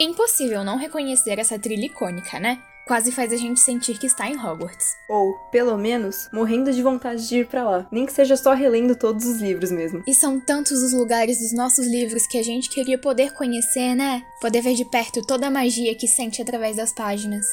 Impossível 0.00 0.64
não 0.64 0.76
reconhecer 0.76 1.38
essa 1.38 1.58
trilha 1.58 1.86
icônica, 1.86 2.40
né? 2.40 2.60
Quase 2.86 3.12
faz 3.12 3.32
a 3.32 3.36
gente 3.36 3.60
sentir 3.60 3.96
que 3.96 4.06
está 4.06 4.28
em 4.28 4.36
Hogwarts. 4.36 4.94
Ou, 5.08 5.34
pelo 5.50 5.78
menos, 5.78 6.28
morrendo 6.32 6.70
de 6.72 6.82
vontade 6.82 7.26
de 7.26 7.38
ir 7.38 7.46
para 7.46 7.64
lá. 7.64 7.86
Nem 7.90 8.04
que 8.04 8.12
seja 8.12 8.36
só 8.36 8.52
relendo 8.52 8.94
todos 8.94 9.24
os 9.24 9.40
livros 9.40 9.70
mesmo. 9.70 10.02
E 10.06 10.12
são 10.12 10.38
tantos 10.38 10.82
os 10.82 10.92
lugares 10.92 11.38
dos 11.38 11.52
nossos 11.52 11.86
livros 11.86 12.26
que 12.26 12.36
a 12.36 12.42
gente 12.42 12.68
queria 12.68 12.98
poder 12.98 13.32
conhecer, 13.32 13.94
né? 13.94 14.22
Poder 14.40 14.60
ver 14.60 14.74
de 14.74 14.84
perto 14.84 15.22
toda 15.22 15.46
a 15.46 15.50
magia 15.50 15.94
que 15.94 16.08
sente 16.08 16.42
através 16.42 16.76
das 16.76 16.92
páginas. 16.92 17.46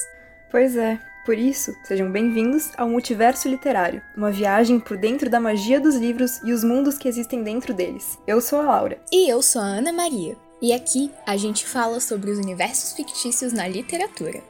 Pois 0.50 0.76
é. 0.76 1.00
Por 1.24 1.38
isso, 1.38 1.76
sejam 1.84 2.12
bem-vindos 2.12 2.72
ao 2.76 2.90
Multiverso 2.90 3.48
Literário, 3.48 4.02
uma 4.18 4.32
viagem 4.32 4.80
por 4.80 4.98
dentro 4.98 5.30
da 5.30 5.40
magia 5.40 5.80
dos 5.80 5.94
livros 5.94 6.42
e 6.44 6.52
os 6.52 6.64
mundos 6.64 6.98
que 6.98 7.08
existem 7.08 7.44
dentro 7.44 7.76
deles. 7.76 8.18
Eu 8.26 8.42
sou 8.42 8.60
a 8.60 8.64
Laura. 8.64 9.00
E 9.14 9.30
eu 9.32 9.40
sou 9.44 9.62
a 9.62 9.66
Ana 9.66 9.94
Maria. 9.94 10.36
E 10.62 10.72
aqui 10.74 11.10
a 11.26 11.36
gente 11.38 11.66
fala 11.66 12.00
sobre 12.00 12.30
os 12.30 12.38
universos 12.38 12.94
fictícios 12.94 13.52
na 13.52 13.68
literatura. 13.68 14.44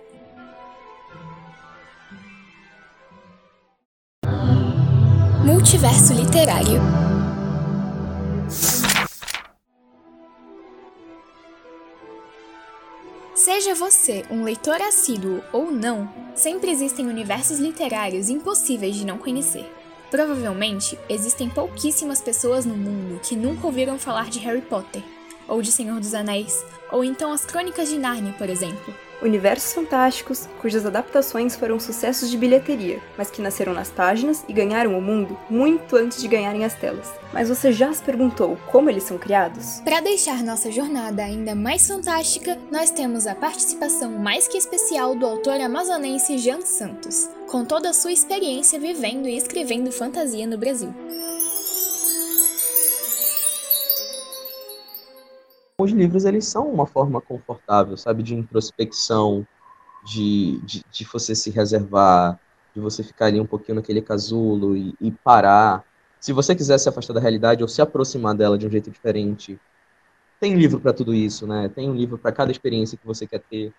Multiverso 5.45 6.13
Literário 6.13 6.81
Seja 13.33 13.73
você 13.73 14.25
um 14.29 14.43
leitor 14.43 14.81
assíduo 14.81 15.41
ou 15.53 15.71
não, 15.71 16.11
sempre 16.35 16.71
existem 16.71 17.07
universos 17.07 17.57
literários 17.57 18.29
impossíveis 18.29 18.97
de 18.97 19.05
não 19.05 19.17
conhecer. 19.17 19.65
Provavelmente, 20.09 20.99
existem 21.07 21.49
pouquíssimas 21.49 22.19
pessoas 22.19 22.65
no 22.65 22.75
mundo 22.75 23.21
que 23.21 23.33
nunca 23.33 23.65
ouviram 23.65 23.97
falar 23.97 24.29
de 24.29 24.39
Harry 24.39 24.61
Potter, 24.61 25.01
ou 25.51 25.61
de 25.61 25.71
Senhor 25.71 25.99
dos 25.99 26.15
Anéis, 26.15 26.65
ou 26.91 27.03
então 27.03 27.31
as 27.31 27.45
Crônicas 27.45 27.89
de 27.89 27.99
Nárnia, 27.99 28.33
por 28.33 28.49
exemplo 28.49 28.93
universos 29.21 29.73
fantásticos 29.73 30.47
cujas 30.59 30.85
adaptações 30.85 31.55
foram 31.55 31.79
sucessos 31.79 32.29
de 32.29 32.37
bilheteria, 32.37 32.99
mas 33.17 33.29
que 33.29 33.41
nasceram 33.41 33.73
nas 33.73 33.89
páginas 33.89 34.43
e 34.47 34.53
ganharam 34.53 34.97
o 34.97 35.01
mundo 35.01 35.37
muito 35.49 35.95
antes 35.95 36.21
de 36.21 36.27
ganharem 36.27 36.65
as 36.65 36.73
telas. 36.73 37.11
Mas 37.31 37.49
você 37.49 37.71
já 37.71 37.93
se 37.93 38.01
perguntou 38.01 38.57
como 38.71 38.89
eles 38.89 39.03
são 39.03 39.17
criados? 39.17 39.79
Para 39.83 40.01
deixar 40.01 40.43
nossa 40.43 40.71
jornada 40.71 41.23
ainda 41.23 41.55
mais 41.55 41.87
fantástica, 41.87 42.57
nós 42.71 42.91
temos 42.91 43.27
a 43.27 43.35
participação 43.35 44.17
mais 44.17 44.47
que 44.47 44.57
especial 44.57 45.15
do 45.15 45.25
autor 45.25 45.59
amazonense 45.61 46.37
Jean 46.37 46.61
Santos, 46.61 47.29
com 47.49 47.63
toda 47.63 47.89
a 47.89 47.93
sua 47.93 48.11
experiência 48.11 48.79
vivendo 48.79 49.27
e 49.27 49.37
escrevendo 49.37 49.91
fantasia 49.91 50.47
no 50.47 50.57
Brasil. 50.57 50.93
Os 55.81 55.91
livros 55.91 56.25
eles 56.25 56.45
são 56.45 56.69
uma 56.69 56.85
forma 56.85 57.21
confortável, 57.21 57.97
sabe, 57.97 58.23
de 58.23 58.35
introspecção, 58.35 59.45
de, 60.05 60.59
de, 60.63 60.83
de, 60.91 61.05
você 61.05 61.35
se 61.35 61.49
reservar, 61.49 62.39
de 62.73 62.81
você 62.81 63.03
ficar 63.03 63.27
ali 63.27 63.39
um 63.39 63.45
pouquinho 63.45 63.75
naquele 63.75 64.01
casulo 64.01 64.75
e, 64.75 64.95
e 64.99 65.11
parar. 65.11 65.83
Se 66.19 66.33
você 66.33 66.55
quiser 66.55 66.77
se 66.77 66.89
afastar 66.89 67.13
da 67.13 67.19
realidade 67.19 67.61
ou 67.61 67.67
se 67.67 67.81
aproximar 67.81 68.35
dela 68.35 68.57
de 68.57 68.65
um 68.67 68.71
jeito 68.71 68.89
diferente, 68.89 69.59
tem 70.39 70.55
livro 70.55 70.79
para 70.79 70.93
tudo 70.93 71.13
isso, 71.13 71.45
né? 71.45 71.69
Tem 71.69 71.89
um 71.89 71.93
livro 71.93 72.17
para 72.17 72.31
cada 72.31 72.51
experiência 72.51 72.97
que 72.97 73.05
você 73.05 73.27
quer 73.27 73.41
ter. 73.41 73.71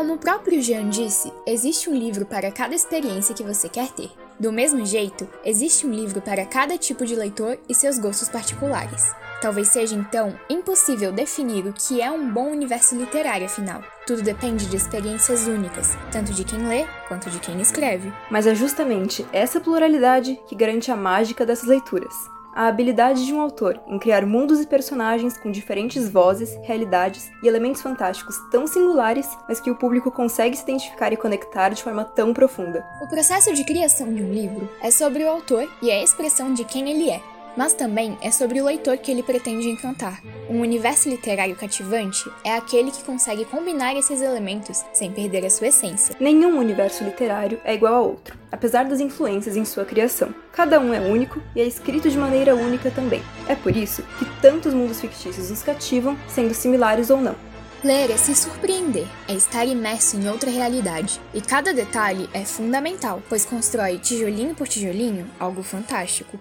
Como 0.00 0.14
o 0.14 0.18
próprio 0.18 0.62
Jean 0.62 0.88
disse, 0.88 1.30
existe 1.46 1.90
um 1.90 1.94
livro 1.94 2.24
para 2.24 2.50
cada 2.50 2.74
experiência 2.74 3.34
que 3.34 3.42
você 3.42 3.68
quer 3.68 3.90
ter. 3.92 4.10
Do 4.38 4.50
mesmo 4.50 4.86
jeito, 4.86 5.28
existe 5.44 5.86
um 5.86 5.90
livro 5.90 6.22
para 6.22 6.46
cada 6.46 6.78
tipo 6.78 7.04
de 7.04 7.14
leitor 7.14 7.58
e 7.68 7.74
seus 7.74 7.98
gostos 7.98 8.30
particulares. 8.30 9.12
Talvez 9.42 9.68
seja 9.68 9.94
então 9.94 10.34
impossível 10.48 11.12
definir 11.12 11.66
o 11.66 11.74
que 11.74 12.00
é 12.00 12.10
um 12.10 12.32
bom 12.32 12.50
universo 12.50 12.96
literário, 12.96 13.44
afinal. 13.44 13.84
Tudo 14.06 14.22
depende 14.22 14.64
de 14.64 14.76
experiências 14.76 15.46
únicas, 15.46 15.90
tanto 16.10 16.32
de 16.32 16.44
quem 16.44 16.66
lê 16.66 16.86
quanto 17.06 17.28
de 17.28 17.38
quem 17.38 17.60
escreve. 17.60 18.10
Mas 18.30 18.46
é 18.46 18.54
justamente 18.54 19.26
essa 19.34 19.60
pluralidade 19.60 20.40
que 20.48 20.56
garante 20.56 20.90
a 20.90 20.96
mágica 20.96 21.44
dessas 21.44 21.68
leituras 21.68 22.39
a 22.54 22.66
habilidade 22.66 23.24
de 23.24 23.32
um 23.32 23.40
autor 23.40 23.80
em 23.86 23.98
criar 23.98 24.26
mundos 24.26 24.60
e 24.60 24.66
personagens 24.66 25.36
com 25.38 25.50
diferentes 25.50 26.08
vozes, 26.08 26.58
realidades 26.62 27.30
e 27.42 27.46
elementos 27.46 27.82
fantásticos 27.82 28.36
tão 28.50 28.66
singulares, 28.66 29.28
mas 29.48 29.60
que 29.60 29.70
o 29.70 29.76
público 29.76 30.10
consegue 30.10 30.56
se 30.56 30.62
identificar 30.62 31.12
e 31.12 31.16
conectar 31.16 31.70
de 31.70 31.82
forma 31.82 32.04
tão 32.04 32.32
profunda. 32.32 32.84
O 33.02 33.08
processo 33.08 33.52
de 33.52 33.64
criação 33.64 34.12
de 34.12 34.22
um 34.22 34.32
livro 34.32 34.68
é 34.82 34.90
sobre 34.90 35.24
o 35.24 35.28
autor 35.28 35.68
e 35.82 35.90
a 35.90 36.02
expressão 36.02 36.52
de 36.52 36.64
quem 36.64 36.90
ele 36.90 37.10
é, 37.10 37.20
mas 37.56 37.74
também 37.74 38.16
é 38.22 38.30
sobre 38.30 38.60
o 38.60 38.64
leitor 38.64 38.96
que 38.98 39.10
ele 39.10 39.22
pretende 39.22 39.68
encantar. 39.68 40.22
Um 40.48 40.60
universo 40.60 41.08
literário 41.08 41.56
cativante 41.56 42.30
é 42.44 42.54
aquele 42.54 42.90
que 42.90 43.04
consegue 43.04 43.44
combinar 43.44 43.96
esses 43.96 44.20
elementos 44.20 44.84
sem 44.92 45.10
perder 45.10 45.44
a 45.44 45.50
sua 45.50 45.68
essência. 45.68 46.16
Nenhum 46.20 46.58
universo 46.58 47.04
literário 47.04 47.60
é 47.64 47.74
igual 47.74 47.94
a 47.94 48.00
outro, 48.00 48.38
apesar 48.50 48.84
das 48.84 49.00
influências 49.00 49.56
em 49.56 49.64
sua 49.64 49.84
criação. 49.84 50.34
Cada 50.52 50.80
um 50.80 50.92
é 50.92 51.00
único 51.00 51.40
e 51.54 51.60
é 51.60 51.64
escrito 51.64 52.10
de 52.10 52.18
maneira 52.18 52.54
única 52.54 52.90
também. 52.90 53.22
É 53.48 53.54
por 53.54 53.76
isso 53.76 54.02
que 54.18 54.24
tantos 54.40 54.74
mundos 54.74 55.00
fictícios 55.00 55.50
nos 55.50 55.62
cativam, 55.62 56.16
sendo 56.28 56.54
similares 56.54 57.10
ou 57.10 57.20
não. 57.20 57.34
Ler 57.82 58.10
é 58.10 58.16
se 58.18 58.34
surpreender, 58.34 59.06
é 59.26 59.32
estar 59.32 59.64
imerso 59.64 60.16
em 60.18 60.28
outra 60.28 60.50
realidade. 60.50 61.18
E 61.32 61.40
cada 61.40 61.72
detalhe 61.72 62.28
é 62.34 62.44
fundamental, 62.44 63.22
pois 63.26 63.46
constrói 63.46 63.98
tijolinho 63.98 64.54
por 64.54 64.68
tijolinho 64.68 65.26
algo 65.38 65.62
fantástico 65.62 66.38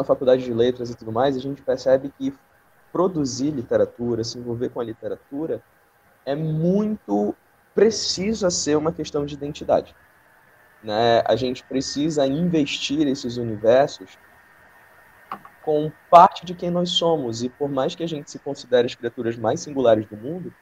na 0.00 0.04
faculdade 0.04 0.42
de 0.42 0.52
letras 0.52 0.90
e 0.90 0.96
tudo 0.96 1.12
mais, 1.12 1.36
a 1.36 1.40
gente 1.40 1.60
percebe 1.62 2.10
que 2.18 2.34
produzir 2.90 3.50
literatura, 3.50 4.24
se 4.24 4.38
envolver 4.38 4.70
com 4.70 4.80
a 4.80 4.84
literatura, 4.84 5.62
é 6.24 6.34
muito 6.34 7.34
preciso 7.74 8.46
a 8.46 8.50
ser 8.50 8.76
uma 8.76 8.92
questão 8.92 9.24
de 9.24 9.34
identidade. 9.34 9.94
Né? 10.82 11.22
A 11.26 11.36
gente 11.36 11.62
precisa 11.64 12.26
investir 12.26 13.06
esses 13.06 13.36
universos 13.36 14.18
com 15.62 15.92
parte 16.10 16.44
de 16.44 16.54
quem 16.54 16.70
nós 16.70 16.90
somos. 16.90 17.42
E 17.42 17.48
por 17.50 17.68
mais 17.68 17.94
que 17.94 18.02
a 18.02 18.08
gente 18.08 18.30
se 18.30 18.38
considere 18.38 18.86
as 18.86 18.94
criaturas 18.94 19.36
mais 19.36 19.60
singulares 19.60 20.06
do 20.06 20.16
mundo, 20.16 20.52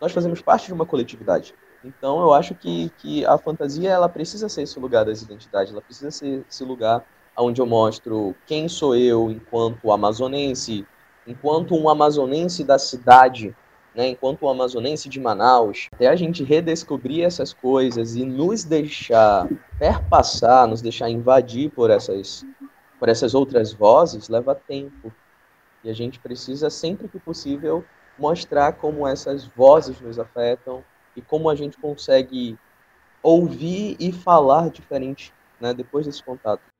nós 0.00 0.12
fazemos 0.12 0.40
parte 0.40 0.66
de 0.66 0.72
uma 0.72 0.86
coletividade. 0.86 1.54
Então 1.84 2.20
eu 2.20 2.32
acho 2.32 2.54
que, 2.54 2.88
que 2.98 3.24
a 3.26 3.36
fantasia 3.36 3.90
ela 3.90 4.08
precisa 4.08 4.48
ser 4.48 4.62
esse 4.62 4.80
lugar 4.80 5.04
das 5.04 5.20
identidades, 5.22 5.72
ela 5.72 5.82
precisa 5.82 6.10
ser 6.10 6.44
esse 6.48 6.64
lugar 6.64 7.04
onde 7.36 7.60
eu 7.60 7.66
mostro 7.66 8.34
quem 8.46 8.68
sou 8.68 8.96
eu 8.96 9.30
enquanto 9.30 9.92
amazonense, 9.92 10.86
enquanto 11.26 11.74
um 11.74 11.88
amazonense 11.88 12.64
da 12.64 12.78
cidade, 12.78 13.54
né, 13.94 14.08
enquanto 14.08 14.44
um 14.44 14.48
amazonense 14.48 15.08
de 15.08 15.18
Manaus, 15.18 15.88
até 15.92 16.06
a 16.06 16.16
gente 16.16 16.44
redescobrir 16.44 17.24
essas 17.24 17.52
coisas 17.52 18.14
e 18.14 18.24
nos 18.24 18.62
deixar 18.62 19.48
perpassar, 19.78 20.66
nos 20.66 20.82
deixar 20.82 21.08
invadir 21.08 21.70
por 21.70 21.90
essas, 21.90 22.44
por 22.98 23.08
essas 23.08 23.34
outras 23.34 23.72
vozes, 23.72 24.28
leva 24.28 24.54
tempo. 24.54 25.12
E 25.82 25.90
a 25.90 25.94
gente 25.94 26.20
precisa, 26.20 26.68
sempre 26.68 27.08
que 27.08 27.18
possível, 27.18 27.84
mostrar 28.18 28.72
como 28.74 29.06
essas 29.06 29.46
vozes 29.46 30.00
nos 30.00 30.18
afetam 30.18 30.84
e 31.14 31.22
como 31.22 31.48
a 31.48 31.54
gente 31.54 31.78
consegue 31.78 32.58
ouvir 33.22 33.96
e 33.98 34.12
falar 34.12 34.70
diferente 34.70 35.32
né, 35.60 35.72
depois 35.72 36.06
desse 36.06 36.22
contato. 36.22 36.75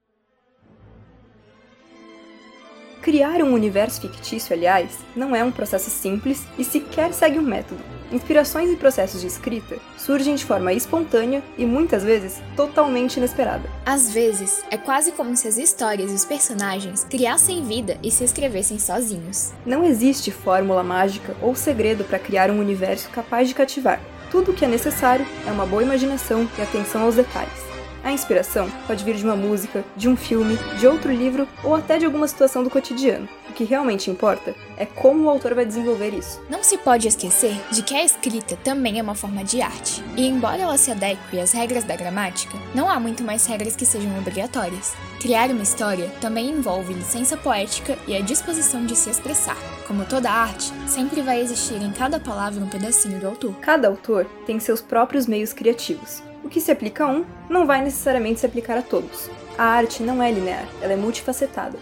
Criar 3.06 3.40
um 3.40 3.52
universo 3.52 4.00
fictício, 4.00 4.52
aliás, 4.52 4.90
não 5.14 5.34
é 5.36 5.44
um 5.44 5.52
processo 5.52 5.88
simples 5.88 6.42
e 6.58 6.64
sequer 6.64 7.12
segue 7.14 7.38
um 7.38 7.42
método. 7.42 7.80
Inspirações 8.10 8.68
e 8.68 8.74
processos 8.74 9.20
de 9.20 9.28
escrita 9.28 9.76
surgem 9.96 10.34
de 10.34 10.44
forma 10.44 10.72
espontânea 10.72 11.40
e 11.56 11.64
muitas 11.64 12.02
vezes 12.02 12.42
totalmente 12.56 13.18
inesperada. 13.18 13.70
Às 13.86 14.10
vezes, 14.10 14.64
é 14.72 14.76
quase 14.76 15.12
como 15.12 15.36
se 15.36 15.46
as 15.46 15.56
histórias 15.56 16.10
e 16.10 16.14
os 16.16 16.24
personagens 16.24 17.06
criassem 17.08 17.62
vida 17.62 17.96
e 18.02 18.10
se 18.10 18.24
escrevessem 18.24 18.76
sozinhos. 18.76 19.52
Não 19.64 19.84
existe 19.84 20.32
fórmula 20.32 20.82
mágica 20.82 21.36
ou 21.40 21.54
segredo 21.54 22.02
para 22.02 22.18
criar 22.18 22.50
um 22.50 22.58
universo 22.58 23.08
capaz 23.10 23.46
de 23.46 23.54
cativar. 23.54 24.00
Tudo 24.32 24.50
o 24.50 24.54
que 24.54 24.64
é 24.64 24.68
necessário 24.68 25.24
é 25.46 25.52
uma 25.52 25.64
boa 25.64 25.84
imaginação 25.84 26.48
e 26.58 26.60
atenção 26.60 27.02
aos 27.02 27.14
detalhes. 27.14 27.75
A 28.06 28.12
inspiração 28.12 28.70
pode 28.86 29.02
vir 29.02 29.16
de 29.16 29.24
uma 29.24 29.34
música, 29.34 29.84
de 29.96 30.08
um 30.08 30.16
filme, 30.16 30.56
de 30.78 30.86
outro 30.86 31.12
livro 31.12 31.48
ou 31.64 31.74
até 31.74 31.98
de 31.98 32.04
alguma 32.04 32.28
situação 32.28 32.62
do 32.62 32.70
cotidiano. 32.70 33.28
O 33.50 33.52
que 33.52 33.64
realmente 33.64 34.08
importa 34.12 34.54
é 34.76 34.86
como 34.86 35.24
o 35.24 35.28
autor 35.28 35.54
vai 35.54 35.66
desenvolver 35.66 36.14
isso. 36.14 36.40
Não 36.48 36.62
se 36.62 36.78
pode 36.78 37.08
esquecer 37.08 37.60
de 37.72 37.82
que 37.82 37.96
a 37.96 38.04
escrita 38.04 38.56
também 38.62 39.00
é 39.00 39.02
uma 39.02 39.16
forma 39.16 39.42
de 39.42 39.60
arte. 39.60 40.04
E 40.16 40.24
embora 40.24 40.62
ela 40.62 40.78
se 40.78 40.92
adeque 40.92 41.40
às 41.40 41.50
regras 41.50 41.82
da 41.82 41.96
gramática, 41.96 42.56
não 42.72 42.88
há 42.88 43.00
muito 43.00 43.24
mais 43.24 43.44
regras 43.44 43.74
que 43.74 43.84
sejam 43.84 44.16
obrigatórias. 44.16 44.94
Criar 45.20 45.50
uma 45.50 45.64
história 45.64 46.08
também 46.20 46.48
envolve 46.50 46.94
licença 46.94 47.36
poética 47.36 47.98
e 48.06 48.14
a 48.14 48.20
disposição 48.20 48.86
de 48.86 48.94
se 48.94 49.10
expressar. 49.10 49.58
Como 49.88 50.04
toda 50.04 50.30
arte, 50.30 50.72
sempre 50.86 51.22
vai 51.22 51.40
existir 51.40 51.82
em 51.82 51.90
cada 51.90 52.20
palavra 52.20 52.62
um 52.62 52.68
pedacinho 52.68 53.18
do 53.18 53.26
autor. 53.26 53.52
Cada 53.60 53.88
autor 53.88 54.26
tem 54.46 54.60
seus 54.60 54.80
próprios 54.80 55.26
meios 55.26 55.52
criativos. 55.52 56.22
O 56.46 56.48
que 56.48 56.60
se 56.60 56.70
aplica 56.70 57.02
a 57.02 57.08
um 57.08 57.26
não 57.50 57.66
vai 57.66 57.82
necessariamente 57.82 58.38
se 58.38 58.46
aplicar 58.46 58.78
a 58.78 58.82
todos. 58.82 59.28
A 59.58 59.64
arte 59.64 60.00
não 60.00 60.22
é 60.22 60.30
linear, 60.30 60.64
ela 60.80 60.92
é 60.92 60.96
multifacetada. 60.96 61.76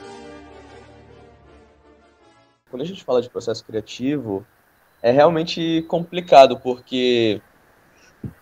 quando 2.71 2.81
a 2.81 2.87
gente 2.87 3.05
fala 3.05 3.21
de 3.21 3.29
processo 3.29 3.63
criativo, 3.63 4.45
é 5.03 5.11
realmente 5.11 5.83
complicado, 5.83 6.59
porque 6.59 7.43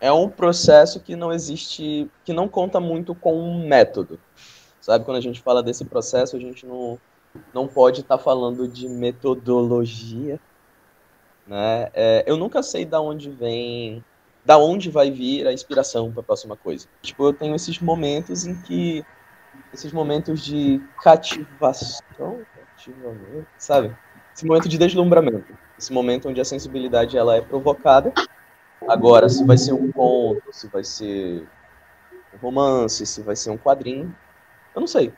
é 0.01 0.13
um 0.13 0.29
processo 0.29 1.01
que 1.01 1.17
não 1.17 1.33
existe, 1.33 2.09
que 2.25 2.33
não 2.33 2.47
conta 2.47 2.79
muito 2.79 3.17
com 3.17 3.35
um 3.35 3.67
método. 3.67 4.17
Sabe, 4.81 5.05
quando 5.05 5.17
a 5.17 5.21
gente 5.21 5.41
fala 5.41 5.61
desse 5.61 5.85
processo, 5.85 6.37
a 6.37 6.39
gente 6.39 6.65
não, 6.65 7.01
não 7.53 7.67
pode 7.67 8.03
estar 8.03 8.17
tá 8.17 8.23
falando 8.23 8.69
de 8.69 8.89
metodologia, 8.89 10.39
né? 11.49 11.91
É, 11.93 12.23
eu 12.29 12.37
nunca 12.37 12.63
sei 12.63 12.85
da 12.85 13.01
onde 13.01 13.29
vem, 13.29 14.05
da 14.45 14.59
onde 14.59 14.91
vai 14.91 15.11
vir 15.11 15.47
a 15.47 15.53
inspiração 15.53 16.11
para 16.11 16.21
a 16.21 16.25
próxima 16.25 16.57
coisa. 16.57 16.89
Tipo, 17.01 17.27
eu 17.27 17.33
tenho 17.33 17.55
esses 17.55 17.79
momentos 17.79 18.47
em 18.47 18.55
que 18.63 19.05
esses 19.73 19.93
momentos 19.93 20.45
de 20.45 20.83
cativação, 21.03 22.41
cativamento, 22.55 23.47
sabe? 23.59 23.95
Esse 24.35 24.47
momento 24.47 24.69
de 24.69 24.79
deslumbramento, 24.79 25.57
esse 25.79 25.93
momento 25.93 26.29
onde 26.29 26.41
a 26.41 26.45
sensibilidade 26.45 27.17
ela 27.17 27.37
é 27.37 27.41
provocada. 27.41 28.13
Agora, 28.89 29.29
se 29.29 29.45
vai 29.45 29.57
ser 29.57 29.73
um 29.73 29.93
conto, 29.93 30.43
se 30.51 30.67
vai 30.69 30.83
ser 30.83 31.47
um 32.35 32.39
romance, 32.39 33.07
se 33.07 33.23
vai 33.23 33.37
ser 33.37 33.51
um 33.51 33.59
quadrinho, 33.59 34.15
eu 34.75 34.81
não 34.81 34.87
sei. 34.87 35.13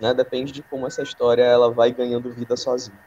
Né? 0.00 0.12
Depende 0.12 0.52
de 0.52 0.62
como 0.62 0.86
essa 0.86 1.02
história 1.02 1.42
ela 1.42 1.70
vai 1.70 1.92
ganhando 1.92 2.30
vida 2.32 2.56
sozinha. 2.56 2.98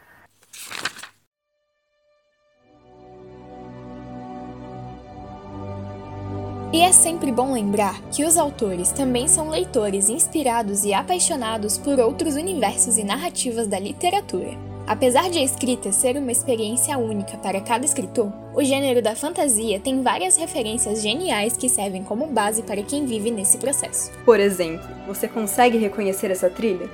E 6.73 6.83
é 6.83 6.94
sempre 6.94 7.33
bom 7.33 7.51
lembrar 7.51 8.01
que 8.12 8.23
os 8.23 8.38
autores 8.38 8.94
também 8.94 9.27
são 9.27 9.50
leitores 9.50 10.07
inspirados 10.07 10.85
e 10.85 10.94
apaixonados 10.94 11.77
por 11.77 12.00
outros 12.00 12.35
universos 12.35 12.97
e 12.97 13.03
narrativas 13.03 13.68
da 13.68 13.77
literatura. 13.77 14.57
Apesar 14.88 15.29
de 15.29 15.38
a 15.38 15.44
escrita 15.44 15.91
ser 15.91 16.15
uma 16.15 16.31
experiência 16.31 16.97
única 16.97 17.38
para 17.38 17.59
cada 17.59 17.85
escritor, 17.85 18.31
o 18.56 18.63
gênero 18.63 19.01
da 19.01 19.18
fantasia 19.18 19.81
tem 19.81 20.01
várias 20.01 20.38
referências 20.38 21.01
geniais 21.01 21.57
que 21.57 21.68
servem 21.68 22.03
como 22.03 22.27
base 22.27 22.63
para 22.63 22.81
quem 22.81 23.06
vive 23.06 23.31
nesse 23.31 23.57
processo. 23.57 24.09
Por 24.23 24.39
exemplo, 24.39 24.88
você 25.06 25.27
consegue 25.27 25.77
reconhecer 25.77 26.31
essa 26.31 26.50
trilha? 26.50 26.89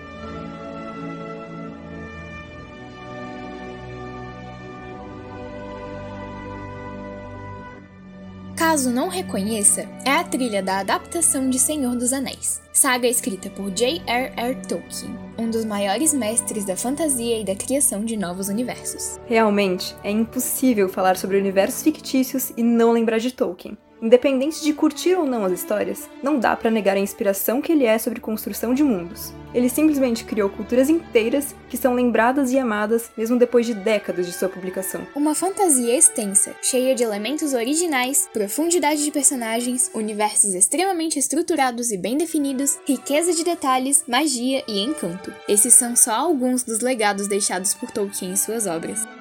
Caso 8.78 8.92
não 8.92 9.08
reconheça, 9.08 9.90
é 10.06 10.12
a 10.12 10.24
trilha 10.24 10.62
da 10.62 10.78
adaptação 10.78 11.50
de 11.50 11.58
Senhor 11.58 11.96
dos 11.96 12.14
Anéis, 12.14 12.62
saga 12.72 13.08
escrita 13.08 13.50
por 13.50 13.72
J.R.R. 13.72 14.56
Tolkien, 14.68 15.18
um 15.36 15.50
dos 15.50 15.66
maiores 15.66 16.14
mestres 16.14 16.64
da 16.64 16.78
fantasia 16.78 17.42
e 17.42 17.44
da 17.44 17.56
criação 17.56 18.06
de 18.06 18.16
novos 18.16 18.50
universos. 18.50 19.20
Realmente, 19.26 19.96
é 20.04 20.12
impossível 20.12 20.88
falar 20.88 21.18
sobre 21.18 21.38
universos 21.38 21.82
fictícios 21.82 22.54
e 22.56 22.62
não 22.62 22.92
lembrar 22.92 23.18
de 23.18 23.34
Tolkien. 23.34 23.76
Independente 24.02 24.62
de 24.62 24.74
curtir 24.74 25.16
ou 25.16 25.26
não 25.26 25.44
as 25.44 25.52
histórias, 25.52 26.08
não 26.22 26.40
dá 26.40 26.56
para 26.56 26.70
negar 26.70 26.96
a 26.96 27.00
inspiração 27.00 27.62
que 27.62 27.72
ele 27.72 27.86
é 27.86 27.98
sobre 27.98 28.20
construção 28.20 28.74
de 28.74 28.84
mundos. 28.84 29.34
Ele 29.54 29.70
simplesmente 29.70 30.24
criou 30.24 30.50
culturas 30.50 30.90
inteiras 30.90 31.56
que 31.70 31.78
são 31.78 31.94
lembradas 31.94 32.52
e 32.52 32.60
amadas 32.60 33.10
mesmo 33.18 33.40
depois 33.40 33.66
de 33.66 33.74
décadas 33.74 34.28
de 34.28 34.34
sua 34.34 34.50
publicação. 34.50 35.08
Uma 35.16 35.34
fantasia 35.34 35.98
extensa, 35.98 36.56
cheia 36.62 36.94
de 36.94 37.04
elementos 37.04 37.54
originais, 37.54 38.30
profundidade 38.32 39.04
de 39.04 39.12
personagens, 39.12 39.90
universos 39.96 40.54
extremamente 40.54 41.18
estruturados 41.18 41.92
e 41.92 41.98
bem 41.98 42.18
definidos, 42.18 42.78
riqueza 42.86 43.34
de 43.34 43.44
detalhes, 43.44 44.04
magia 44.08 44.64
e 44.68 44.80
encanto. 44.80 45.34
Esses 45.48 45.74
são 45.74 45.96
só 45.96 46.12
alguns 46.12 46.62
dos 46.62 46.82
legados 46.82 47.28
deixados 47.28 47.74
por 47.74 47.90
Tolkien 47.90 48.34
em 48.34 48.36
suas 48.36 48.68
obras. 48.68 49.17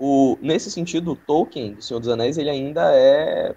O, 0.00 0.38
nesse 0.40 0.70
sentido, 0.70 1.12
o 1.12 1.16
Tolkien, 1.16 1.74
do 1.74 1.82
Senhor 1.82 2.00
dos 2.00 2.08
Anéis, 2.08 2.38
ele 2.38 2.48
ainda 2.48 2.90
é, 2.96 3.54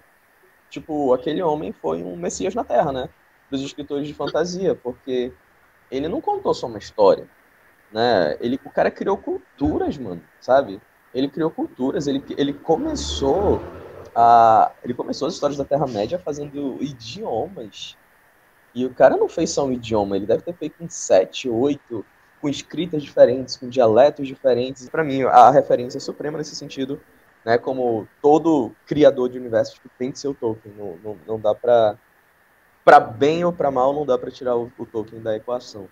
tipo, 0.68 1.14
aquele 1.14 1.42
homem 1.42 1.72
foi 1.72 2.02
um 2.02 2.16
messias 2.16 2.54
na 2.54 2.62
Terra, 2.62 2.92
né? 2.92 3.08
Dos 3.50 3.62
escritores 3.62 4.06
de 4.06 4.12
fantasia, 4.12 4.74
porque 4.74 5.32
ele 5.90 6.06
não 6.06 6.20
contou 6.20 6.52
só 6.52 6.66
uma 6.66 6.78
história, 6.78 7.26
né? 7.90 8.36
Ele, 8.40 8.60
o 8.62 8.70
cara 8.70 8.90
criou 8.90 9.16
culturas, 9.16 9.96
mano, 9.96 10.22
sabe? 10.38 10.82
Ele 11.14 11.28
criou 11.28 11.50
culturas, 11.50 12.06
ele, 12.06 12.22
ele 12.36 12.52
começou 12.52 13.62
a, 14.14 14.70
ele 14.84 14.92
começou 14.92 15.26
as 15.26 15.34
histórias 15.34 15.56
da 15.56 15.64
Terra-média 15.64 16.18
fazendo 16.18 16.76
idiomas. 16.82 17.96
E 18.74 18.84
o 18.84 18.92
cara 18.92 19.16
não 19.16 19.30
fez 19.30 19.50
só 19.50 19.64
um 19.64 19.72
idioma, 19.72 20.16
ele 20.16 20.26
deve 20.26 20.42
ter 20.42 20.54
feito 20.54 20.84
uns 20.84 20.92
sete, 20.92 21.48
oito 21.48 22.04
com 22.44 22.48
escritas 22.50 23.02
diferentes, 23.02 23.56
com 23.56 23.70
dialetos 23.70 24.28
diferentes. 24.28 24.86
Para 24.90 25.02
mim, 25.02 25.22
a 25.22 25.50
referência 25.50 25.98
suprema 25.98 26.36
nesse 26.36 26.54
sentido, 26.54 27.00
né, 27.42 27.56
como 27.56 28.06
todo 28.20 28.70
criador 28.84 29.30
de 29.30 29.38
universos 29.38 29.80
tem 29.98 30.12
que 30.12 30.18
ser 30.18 30.28
o 30.28 30.34
Tolkien. 30.34 30.74
Não, 30.76 30.98
não, 31.02 31.18
não 31.26 31.40
dá 31.40 31.54
para 31.54 31.96
para 32.84 33.00
bem 33.00 33.42
ou 33.46 33.50
para 33.50 33.70
mal, 33.70 33.94
não 33.94 34.04
dá 34.04 34.18
para 34.18 34.30
tirar 34.30 34.56
o, 34.56 34.70
o 34.76 34.84
Tolkien 34.84 35.22
da 35.22 35.34
equação. 35.34 35.88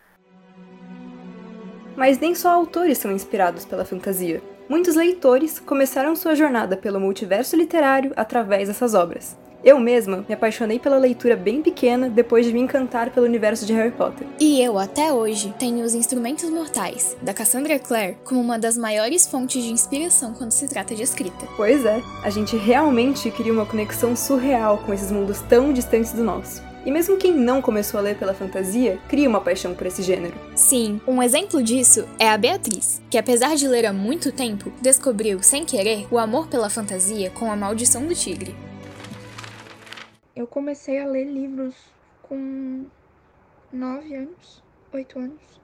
Mas 1.96 2.18
nem 2.18 2.34
só 2.34 2.50
autores 2.50 2.98
são 2.98 3.10
inspirados 3.10 3.64
pela 3.64 3.86
fantasia. 3.86 4.42
Muitos 4.68 4.94
leitores 4.94 5.58
começaram 5.58 6.14
sua 6.14 6.34
jornada 6.34 6.76
pelo 6.76 7.00
multiverso 7.00 7.56
literário 7.56 8.12
através 8.14 8.68
dessas 8.68 8.92
obras. 8.92 9.38
Eu 9.64 9.78
mesma 9.78 10.24
me 10.28 10.34
apaixonei 10.34 10.80
pela 10.80 10.98
leitura 10.98 11.36
bem 11.36 11.62
pequena 11.62 12.10
depois 12.10 12.44
de 12.44 12.52
me 12.52 12.60
encantar 12.60 13.10
pelo 13.10 13.26
universo 13.26 13.64
de 13.64 13.72
Harry 13.72 13.92
Potter. 13.92 14.26
E 14.40 14.60
eu, 14.60 14.76
até 14.76 15.12
hoje, 15.12 15.54
tenho 15.56 15.84
Os 15.84 15.94
Instrumentos 15.94 16.50
Mortais, 16.50 17.16
da 17.22 17.32
Cassandra 17.32 17.78
Clare, 17.78 18.16
como 18.24 18.40
uma 18.40 18.58
das 18.58 18.76
maiores 18.76 19.24
fontes 19.24 19.62
de 19.62 19.70
inspiração 19.70 20.34
quando 20.34 20.50
se 20.50 20.66
trata 20.66 20.96
de 20.96 21.04
escrita. 21.04 21.46
Pois 21.56 21.84
é, 21.84 22.02
a 22.24 22.30
gente 22.30 22.56
realmente 22.56 23.30
cria 23.30 23.52
uma 23.52 23.64
conexão 23.64 24.16
surreal 24.16 24.78
com 24.78 24.92
esses 24.92 25.12
mundos 25.12 25.40
tão 25.42 25.72
distantes 25.72 26.12
do 26.12 26.24
nosso. 26.24 26.60
E 26.84 26.90
mesmo 26.90 27.16
quem 27.16 27.32
não 27.32 27.62
começou 27.62 28.00
a 28.00 28.02
ler 28.02 28.16
pela 28.16 28.34
fantasia, 28.34 28.98
cria 29.08 29.28
uma 29.28 29.40
paixão 29.40 29.72
por 29.74 29.86
esse 29.86 30.02
gênero. 30.02 30.34
Sim, 30.56 31.00
um 31.06 31.22
exemplo 31.22 31.62
disso 31.62 32.04
é 32.18 32.28
a 32.28 32.36
Beatriz, 32.36 33.00
que 33.08 33.16
apesar 33.16 33.54
de 33.54 33.68
ler 33.68 33.86
há 33.86 33.92
muito 33.92 34.32
tempo, 34.32 34.72
descobriu, 34.82 35.40
sem 35.40 35.64
querer, 35.64 36.08
o 36.10 36.18
amor 36.18 36.48
pela 36.48 36.68
fantasia 36.68 37.30
com 37.30 37.52
A 37.52 37.54
Maldição 37.54 38.04
do 38.04 38.14
Tigre. 38.16 38.56
Eu 40.34 40.46
comecei 40.46 40.98
a 40.98 41.06
ler 41.06 41.24
livros 41.26 41.76
com 42.22 42.86
nove 43.70 44.14
anos, 44.14 44.62
oito 44.92 45.18
anos. 45.18 45.60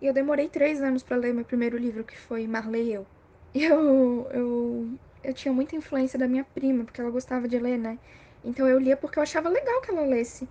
E 0.00 0.06
eu 0.06 0.12
demorei 0.12 0.48
três 0.48 0.82
anos 0.82 1.02
para 1.02 1.16
ler 1.16 1.32
meu 1.32 1.44
primeiro 1.44 1.78
livro, 1.78 2.04
que 2.04 2.18
foi 2.18 2.46
Marley 2.46 2.90
e 2.90 2.92
eu. 2.94 3.06
Eu, 3.54 4.28
eu, 4.32 4.98
eu 5.22 5.34
tinha 5.34 5.54
muita 5.54 5.76
influência 5.76 6.18
da 6.18 6.28
minha 6.28 6.44
prima, 6.44 6.84
porque 6.84 7.00
ela 7.00 7.10
gostava 7.10 7.48
de 7.48 7.58
ler, 7.58 7.78
né? 7.78 7.98
Então 8.44 8.68
eu 8.68 8.78
lia 8.78 8.96
porque 8.96 9.18
eu 9.18 9.22
achava 9.22 9.48
legal 9.48 9.80
que 9.80 9.90
ela 9.90 10.04
lesse. 10.04 10.46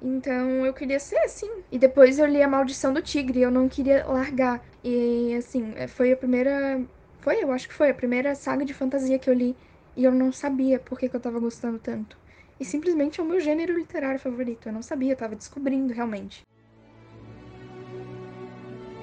Então 0.00 0.64
eu 0.66 0.72
queria 0.74 1.00
ser 1.00 1.18
assim. 1.18 1.50
E 1.72 1.78
depois 1.78 2.18
eu 2.18 2.26
li 2.26 2.42
A 2.42 2.48
Maldição 2.48 2.92
do 2.92 3.02
Tigre 3.02 3.40
eu 3.40 3.50
não 3.50 3.68
queria 3.68 4.06
largar. 4.06 4.62
E 4.84 5.34
assim, 5.34 5.74
foi 5.88 6.12
a 6.12 6.16
primeira. 6.16 6.80
Foi, 7.20 7.42
eu 7.42 7.50
acho 7.52 7.68
que 7.68 7.74
foi 7.74 7.90
a 7.90 7.94
primeira 7.94 8.34
saga 8.34 8.64
de 8.64 8.74
fantasia 8.74 9.18
que 9.18 9.30
eu 9.30 9.34
li. 9.34 9.56
E 9.96 10.04
eu 10.04 10.12
não 10.12 10.30
sabia 10.32 10.78
por 10.78 10.98
que, 10.98 11.08
que 11.08 11.16
eu 11.16 11.20
tava 11.20 11.40
gostando 11.40 11.78
tanto 11.78 12.21
e 12.62 12.64
simplesmente 12.64 13.20
é 13.20 13.22
o 13.22 13.26
meu 13.26 13.40
gênero 13.40 13.76
literário 13.76 14.20
favorito. 14.20 14.68
Eu 14.68 14.72
não 14.72 14.82
sabia, 14.82 15.10
eu 15.10 15.14
estava 15.14 15.34
descobrindo 15.34 15.92
realmente. 15.92 16.42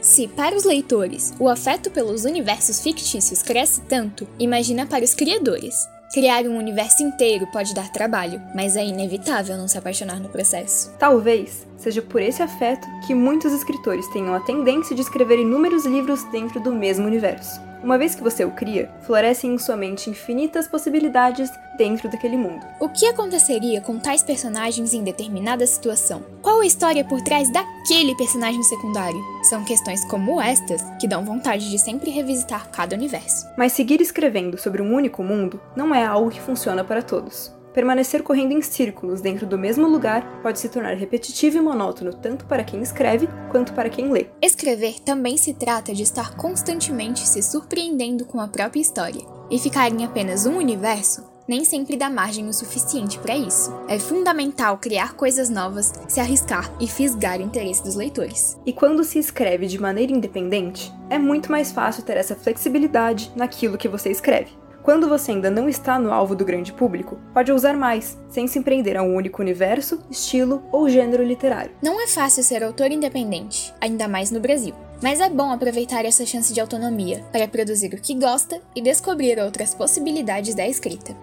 Se 0.01 0.29
para 0.29 0.55
os 0.55 0.63
leitores 0.63 1.33
o 1.37 1.49
afeto 1.49 1.91
pelos 1.91 2.23
universos 2.23 2.81
fictícios 2.81 3.43
cresce 3.43 3.81
tanto, 3.81 4.25
imagina 4.39 4.85
para 4.85 5.03
os 5.03 5.13
criadores. 5.13 5.75
Criar 6.13 6.45
um 6.45 6.57
universo 6.57 7.03
inteiro 7.03 7.45
pode 7.51 7.75
dar 7.75 7.91
trabalho, 7.91 8.41
mas 8.55 8.77
é 8.77 8.83
inevitável 8.83 9.57
não 9.57 9.67
se 9.67 9.77
apaixonar 9.77 10.21
no 10.21 10.29
processo. 10.29 10.95
Talvez 10.97 11.67
seja 11.77 12.01
por 12.01 12.21
esse 12.21 12.41
afeto 12.41 12.87
que 13.05 13.13
muitos 13.13 13.51
escritores 13.51 14.07
tenham 14.07 14.33
a 14.33 14.39
tendência 14.39 14.95
de 14.95 15.01
escrever 15.01 15.37
inúmeros 15.37 15.85
livros 15.85 16.23
dentro 16.31 16.61
do 16.61 16.73
mesmo 16.73 17.05
universo. 17.05 17.68
Uma 17.81 17.97
vez 17.97 18.13
que 18.13 18.23
você 18.23 18.43
o 18.43 18.51
cria, 18.51 18.91
florescem 19.01 19.53
em 19.53 19.57
sua 19.57 19.77
mente 19.77 20.09
infinitas 20.09 20.67
possibilidades 20.67 21.49
dentro 21.77 22.09
daquele 22.09 22.35
mundo. 22.35 22.65
O 22.79 22.89
que 22.89 23.05
aconteceria 23.05 23.79
com 23.79 23.97
tais 23.97 24.21
personagens 24.21 24.93
em 24.93 25.03
determinada 25.03 25.65
situação? 25.65 26.23
Qual 26.41 26.59
a 26.59 26.65
história 26.65 27.05
por 27.05 27.21
trás 27.21 27.51
daquele 27.51 28.15
personagem 28.15 28.61
secundário? 28.63 29.21
São 29.43 29.63
questões 29.63 30.03
como 30.05 30.41
estas 30.41 30.81
que 30.99 31.07
dão 31.07 31.23
vontade 31.23 31.69
de 31.69 31.79
sempre 31.79 32.11
revisitar 32.11 32.69
cada 32.69 32.95
universo. 32.95 33.47
Mas 33.57 33.71
seguir 33.71 34.01
escrevendo 34.01 34.57
sobre 34.57 34.81
um 34.81 34.93
único 34.93 35.23
mundo 35.23 35.61
não 35.75 35.95
é 35.95 36.05
algo 36.05 36.29
que 36.29 36.41
funciona 36.41 36.83
para 36.83 37.01
todos. 37.01 37.58
Permanecer 37.73 38.23
correndo 38.23 38.53
em 38.53 38.61
círculos 38.61 39.21
dentro 39.21 39.45
do 39.45 39.57
mesmo 39.57 39.87
lugar 39.87 40.41
pode 40.41 40.59
se 40.59 40.69
tornar 40.69 40.95
repetitivo 40.95 41.57
e 41.57 41.61
monótono 41.61 42.13
tanto 42.13 42.45
para 42.45 42.63
quem 42.63 42.81
escreve 42.81 43.27
quanto 43.51 43.73
para 43.73 43.89
quem 43.89 44.11
lê. 44.11 44.27
Escrever 44.41 44.99
também 44.99 45.37
se 45.37 45.53
trata 45.53 45.93
de 45.93 46.03
estar 46.03 46.35
constantemente 46.35 47.27
se 47.27 47.41
surpreendendo 47.41 48.25
com 48.25 48.39
a 48.39 48.47
própria 48.47 48.81
história. 48.81 49.21
E 49.51 49.57
ficar 49.57 49.89
em 49.91 50.03
apenas 50.03 50.45
um 50.45 50.57
universo 50.57 51.23
nem 51.49 51.65
sempre 51.65 51.97
dá 51.97 52.11
margem 52.11 52.47
o 52.47 52.53
suficiente 52.53 53.17
para 53.17 53.35
isso. 53.35 53.73
É 53.87 53.97
fundamental 53.97 54.77
criar 54.77 55.15
coisas 55.15 55.49
novas, 55.49 55.91
se 56.07 56.19
arriscar 56.19 56.71
e 56.79 56.87
fisgar 56.87 57.39
o 57.39 57.41
interesse 57.41 57.83
dos 57.83 57.95
leitores. 57.95 58.55
E 58.63 58.71
quando 58.71 59.03
se 59.03 59.17
escreve 59.17 59.65
de 59.65 59.81
maneira 59.81 60.13
independente, 60.13 60.93
é 61.09 61.17
muito 61.17 61.51
mais 61.51 61.71
fácil 61.71 62.03
ter 62.03 62.17
essa 62.17 62.35
flexibilidade 62.35 63.31
naquilo 63.35 63.79
que 63.79 63.87
você 63.87 64.11
escreve. 64.11 64.51
Quando 64.83 65.09
você 65.09 65.31
ainda 65.31 65.51
não 65.51 65.67
está 65.67 65.99
no 65.99 66.11
alvo 66.11 66.35
do 66.35 66.45
grande 66.45 66.71
público, 66.71 67.19
pode 67.33 67.51
ousar 67.51 67.75
mais, 67.75 68.17
sem 68.29 68.47
se 68.47 68.57
empreender 68.57 68.95
a 68.95 69.03
um 69.03 69.13
único 69.13 69.41
universo, 69.41 70.01
estilo 70.09 70.63
ou 70.71 70.87
gênero 70.87 71.23
literário. 71.23 71.71
Não 71.83 72.01
é 72.01 72.07
fácil 72.07 72.43
ser 72.43 72.63
autor 72.63 72.89
independente, 72.89 73.73
ainda 73.81 74.07
mais 74.07 74.31
no 74.31 74.39
Brasil. 74.39 74.73
Mas 75.01 75.19
é 75.19 75.29
bom 75.29 75.51
aproveitar 75.51 76.05
essa 76.05 76.25
chance 76.25 76.53
de 76.53 76.61
autonomia 76.61 77.23
para 77.31 77.47
produzir 77.47 77.93
o 77.93 78.01
que 78.01 78.13
gosta 78.15 78.61
e 78.75 78.81
descobrir 78.81 79.37
outras 79.39 79.75
possibilidades 79.75 80.55
da 80.55 80.67
escrita. 80.67 81.15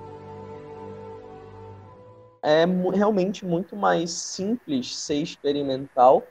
É 2.43 2.65
realmente 2.95 3.45
muito 3.45 3.75
mais 3.75 4.11
simples 4.11 4.97
ser 4.97 5.17
experimental. 5.17 6.23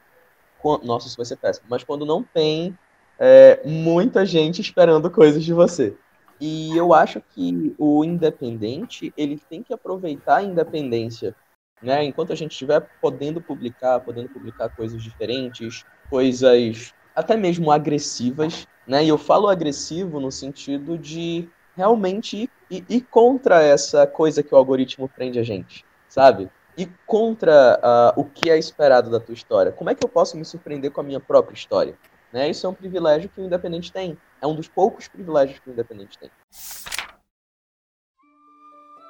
Nossa, 0.84 1.08
isso 1.08 1.18
vai 1.18 1.26
ser 1.26 1.36
péssimo. 1.36 1.68
Mas 1.70 1.84
quando 1.84 2.06
não 2.06 2.24
tem 2.24 2.78
é, 3.20 3.62
muita 3.66 4.26
gente 4.26 4.62
esperando 4.62 5.10
coisas 5.12 5.44
de 5.44 5.54
você. 5.54 5.96
E 6.40 6.76
eu 6.76 6.94
acho 6.94 7.22
que 7.22 7.74
o 7.78 8.04
independente, 8.04 9.14
ele 9.16 9.40
tem 9.50 9.64
que 9.64 9.74
aproveitar 9.74 10.38
a 10.38 10.44
independência, 10.44 11.36
né? 11.82 12.04
Enquanto 12.04 12.34
a 12.34 12.36
gente 12.36 12.52
estiver 12.52 12.82
podendo 13.02 13.42
publicar, 13.42 14.00
podendo 14.02 14.30
publicar 14.30 14.70
coisas 14.70 15.02
diferentes, 15.02 15.86
coisas 16.10 16.94
até 17.16 17.38
mesmo 17.38 17.72
agressivas, 17.72 18.68
né? 18.86 19.04
E 19.04 19.10
eu 19.10 19.18
falo 19.18 19.48
agressivo 19.48 20.20
no 20.20 20.32
sentido 20.32 20.98
de 20.98 21.48
realmente 21.76 22.50
ir, 22.70 22.86
ir 22.90 23.02
contra 23.02 23.62
essa 23.62 24.06
coisa 24.06 24.44
que 24.44 24.54
o 24.54 24.58
algoritmo 24.58 25.08
prende 25.08 25.40
a 25.40 25.44
gente, 25.44 25.86
sabe? 26.10 26.50
E 26.78 26.88
contra 27.06 27.80
uh, 28.18 28.20
o 28.20 28.26
que 28.26 28.50
é 28.50 28.58
esperado 28.58 29.10
da 29.10 29.20
tua 29.20 29.34
história. 29.34 29.72
Como 29.72 29.90
é 29.90 29.96
que 29.96 30.04
eu 30.04 30.10
posso 30.10 30.38
me 30.38 30.44
surpreender 30.44 30.92
com 30.92 31.00
a 31.00 31.04
minha 31.04 31.20
própria 31.20 31.56
história? 31.56 31.96
Né? 32.36 32.50
Isso 32.50 32.68
é 32.68 32.70
um 32.70 32.74
privilégio 32.74 33.30
que 33.30 33.40
o 33.40 33.46
independente 33.46 33.94
tem. 33.94 34.18
É 34.42 34.46
um 34.46 34.54
dos 34.54 34.68
poucos 34.68 35.08
privilégios 35.08 35.58
que 35.60 35.70
o 35.70 35.72
independente 35.72 36.20
tem. 36.20 36.30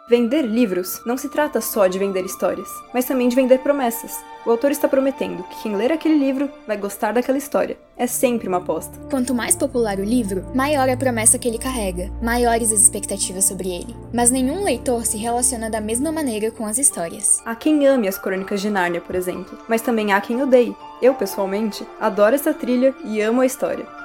Vender 0.08 0.44
livros 0.44 1.02
não 1.04 1.18
se 1.18 1.28
trata 1.30 1.60
só 1.60 1.88
de 1.88 1.98
vender 1.98 2.24
histórias, 2.24 2.70
mas 2.94 3.06
também 3.06 3.28
de 3.28 3.36
vender 3.36 3.58
promessas. 3.62 4.24
O 4.46 4.52
autor 4.52 4.70
está 4.70 4.88
prometendo 4.88 5.42
que 5.42 5.64
quem 5.64 5.76
ler 5.76 5.92
aquele 5.92 6.14
livro 6.16 6.48
vai 6.68 6.78
gostar 6.78 7.12
daquela 7.12 7.40
história. 7.40 7.76
É 7.98 8.06
sempre 8.06 8.48
uma 8.48 8.58
aposta. 8.58 8.96
Quanto 9.10 9.34
mais 9.34 9.56
popular 9.56 9.98
o 9.98 10.04
livro, 10.04 10.46
maior 10.54 10.88
a 10.88 10.96
promessa 10.96 11.40
que 11.40 11.48
ele 11.48 11.58
carrega, 11.58 12.12
maiores 12.22 12.72
as 12.72 12.84
expectativas 12.84 13.46
sobre 13.46 13.70
ele. 13.70 13.96
Mas 14.14 14.30
nenhum 14.30 14.64
leitor 14.64 15.08
se 15.08 15.18
relaciona 15.18 15.72
da 15.72 15.82
mesma 15.82 16.12
maneira 16.12 16.52
com 16.52 16.68
as 16.68 16.78
histórias. 16.78 17.42
Há 17.44 17.56
quem 17.56 17.88
ame 17.88 18.08
as 18.08 18.20
Crônicas 18.20 18.62
de 18.62 18.70
Nárnia, 18.70 19.02
por 19.02 19.16
exemplo, 19.16 19.58
mas 19.68 19.82
também 19.82 20.14
há 20.14 20.22
quem 20.22 20.40
odeie. 20.40 20.76
Eu, 21.02 21.16
pessoalmente, 21.16 21.84
adoro 22.00 22.36
essa 22.36 22.54
trilha 22.54 22.94
e 23.04 23.20
amo 23.22 23.42
a 23.42 23.46
história. 23.48 24.05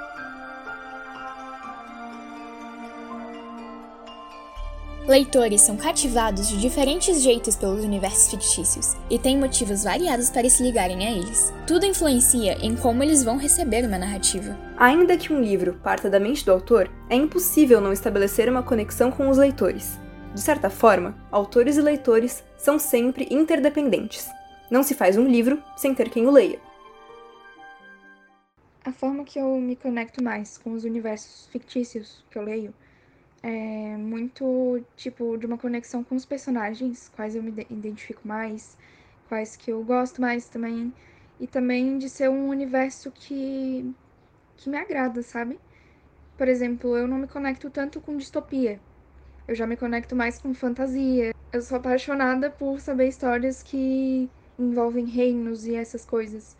Leitores 5.10 5.62
são 5.62 5.76
cativados 5.76 6.48
de 6.48 6.56
diferentes 6.60 7.20
jeitos 7.20 7.56
pelos 7.56 7.82
universos 7.84 8.30
fictícios 8.30 8.94
e 9.10 9.18
têm 9.18 9.36
motivos 9.36 9.82
variados 9.82 10.30
para 10.30 10.48
se 10.48 10.62
ligarem 10.62 11.04
a 11.04 11.10
eles. 11.10 11.52
Tudo 11.66 11.84
influencia 11.84 12.56
em 12.64 12.76
como 12.76 13.02
eles 13.02 13.24
vão 13.24 13.36
receber 13.36 13.84
uma 13.84 13.98
narrativa. 13.98 14.56
Ainda 14.76 15.16
que 15.16 15.32
um 15.32 15.40
livro 15.40 15.74
parta 15.82 16.08
da 16.08 16.20
mente 16.20 16.44
do 16.44 16.52
autor, 16.52 16.88
é 17.08 17.16
impossível 17.16 17.80
não 17.80 17.92
estabelecer 17.92 18.48
uma 18.48 18.62
conexão 18.62 19.10
com 19.10 19.28
os 19.28 19.36
leitores. 19.36 19.98
De 20.32 20.40
certa 20.40 20.70
forma, 20.70 21.18
autores 21.32 21.76
e 21.76 21.80
leitores 21.80 22.44
são 22.56 22.78
sempre 22.78 23.26
interdependentes. 23.32 24.28
Não 24.70 24.84
se 24.84 24.94
faz 24.94 25.16
um 25.16 25.26
livro 25.26 25.60
sem 25.76 25.92
ter 25.92 26.08
quem 26.08 26.28
o 26.28 26.30
leia. 26.30 26.60
A 28.84 28.92
forma 28.92 29.24
que 29.24 29.40
eu 29.40 29.56
me 29.56 29.74
conecto 29.74 30.22
mais 30.22 30.56
com 30.56 30.72
os 30.72 30.84
universos 30.84 31.48
fictícios 31.48 32.24
que 32.30 32.38
eu 32.38 32.44
leio 32.44 32.72
é 33.42 33.96
muito, 33.96 34.82
tipo, 34.96 35.36
de 35.36 35.46
uma 35.46 35.58
conexão 35.58 36.04
com 36.04 36.14
os 36.14 36.24
personagens, 36.24 37.10
quais 37.14 37.34
eu 37.34 37.42
me 37.42 37.50
identifico 37.70 38.26
mais, 38.26 38.76
quais 39.28 39.56
que 39.56 39.70
eu 39.70 39.82
gosto 39.82 40.20
mais 40.20 40.48
também, 40.48 40.92
e 41.38 41.46
também 41.46 41.98
de 41.98 42.08
ser 42.08 42.28
um 42.28 42.48
universo 42.48 43.10
que, 43.10 43.94
que 44.56 44.68
me 44.68 44.76
agrada, 44.76 45.22
sabe? 45.22 45.58
Por 46.36 46.48
exemplo, 46.48 46.96
eu 46.96 47.06
não 47.06 47.18
me 47.18 47.26
conecto 47.26 47.70
tanto 47.70 48.00
com 48.00 48.16
distopia, 48.16 48.80
eu 49.50 49.54
já 49.56 49.66
me 49.66 49.76
conecto 49.76 50.14
mais 50.14 50.38
com 50.38 50.54
fantasia. 50.54 51.34
Eu 51.52 51.60
sou 51.60 51.78
apaixonada 51.78 52.50
por 52.50 52.78
saber 52.78 53.08
histórias 53.08 53.64
que 53.64 54.30
envolvem 54.56 55.06
reinos 55.06 55.66
e 55.66 55.74
essas 55.74 56.04
coisas. 56.04 56.56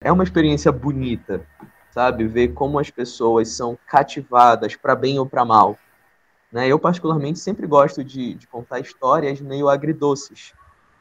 É 0.00 0.10
uma 0.10 0.24
experiência 0.24 0.72
bonita, 0.72 1.46
sabe? 1.94 2.26
Ver 2.26 2.48
como 2.48 2.80
as 2.80 2.90
pessoas 2.90 3.48
são 3.50 3.78
cativadas 3.86 4.74
para 4.74 4.96
bem 4.96 5.16
ou 5.20 5.24
para 5.24 5.44
mal. 5.44 5.78
Né? 6.52 6.66
Eu, 6.66 6.78
particularmente, 6.78 7.38
sempre 7.38 7.68
gosto 7.68 8.02
de, 8.02 8.34
de, 8.34 8.48
contar 8.48 8.80
histórias 8.80 9.40
meio 9.40 9.68
agridoces, 9.68 10.52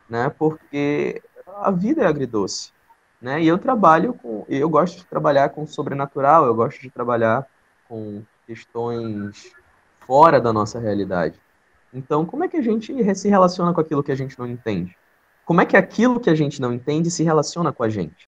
né? 0.08 0.30
porque 0.30 1.22
a 1.62 1.72
vida 1.72 2.04
é 2.04 2.06
agridoce. 2.06 2.72
Né? 3.20 3.42
E 3.42 3.48
eu 3.48 3.58
trabalho 3.58 4.14
com. 4.14 4.46
Eu 4.48 4.70
gosto 4.70 4.98
de 4.98 5.06
trabalhar 5.06 5.50
com 5.50 5.66
sobrenatural, 5.66 6.46
eu 6.46 6.54
gosto 6.54 6.80
de 6.80 6.92
trabalhar 6.92 7.48
com 7.90 8.22
questões 8.46 9.52
fora 10.06 10.40
da 10.40 10.54
nossa 10.54 10.80
realidade. 10.80 11.40
Então, 11.92 12.26
como 12.26 12.44
é 12.44 12.48
que 12.48 12.58
a 12.58 12.62
gente 12.62 13.16
se 13.16 13.30
relaciona 13.30 13.74
com 13.74 13.82
aquilo 13.82 14.04
que 14.04 14.12
a 14.12 14.16
gente 14.16 14.38
não 14.38 14.46
entende? 14.46 14.96
Como 15.46 15.62
é 15.62 15.66
que 15.66 15.78
aquilo 15.78 16.20
que 16.20 16.30
a 16.30 16.36
gente 16.36 16.62
não 16.62 16.74
entende 16.74 17.10
se 17.10 17.24
relaciona 17.24 17.72
com 17.72 17.84
a 17.84 17.90
gente? 17.90 18.28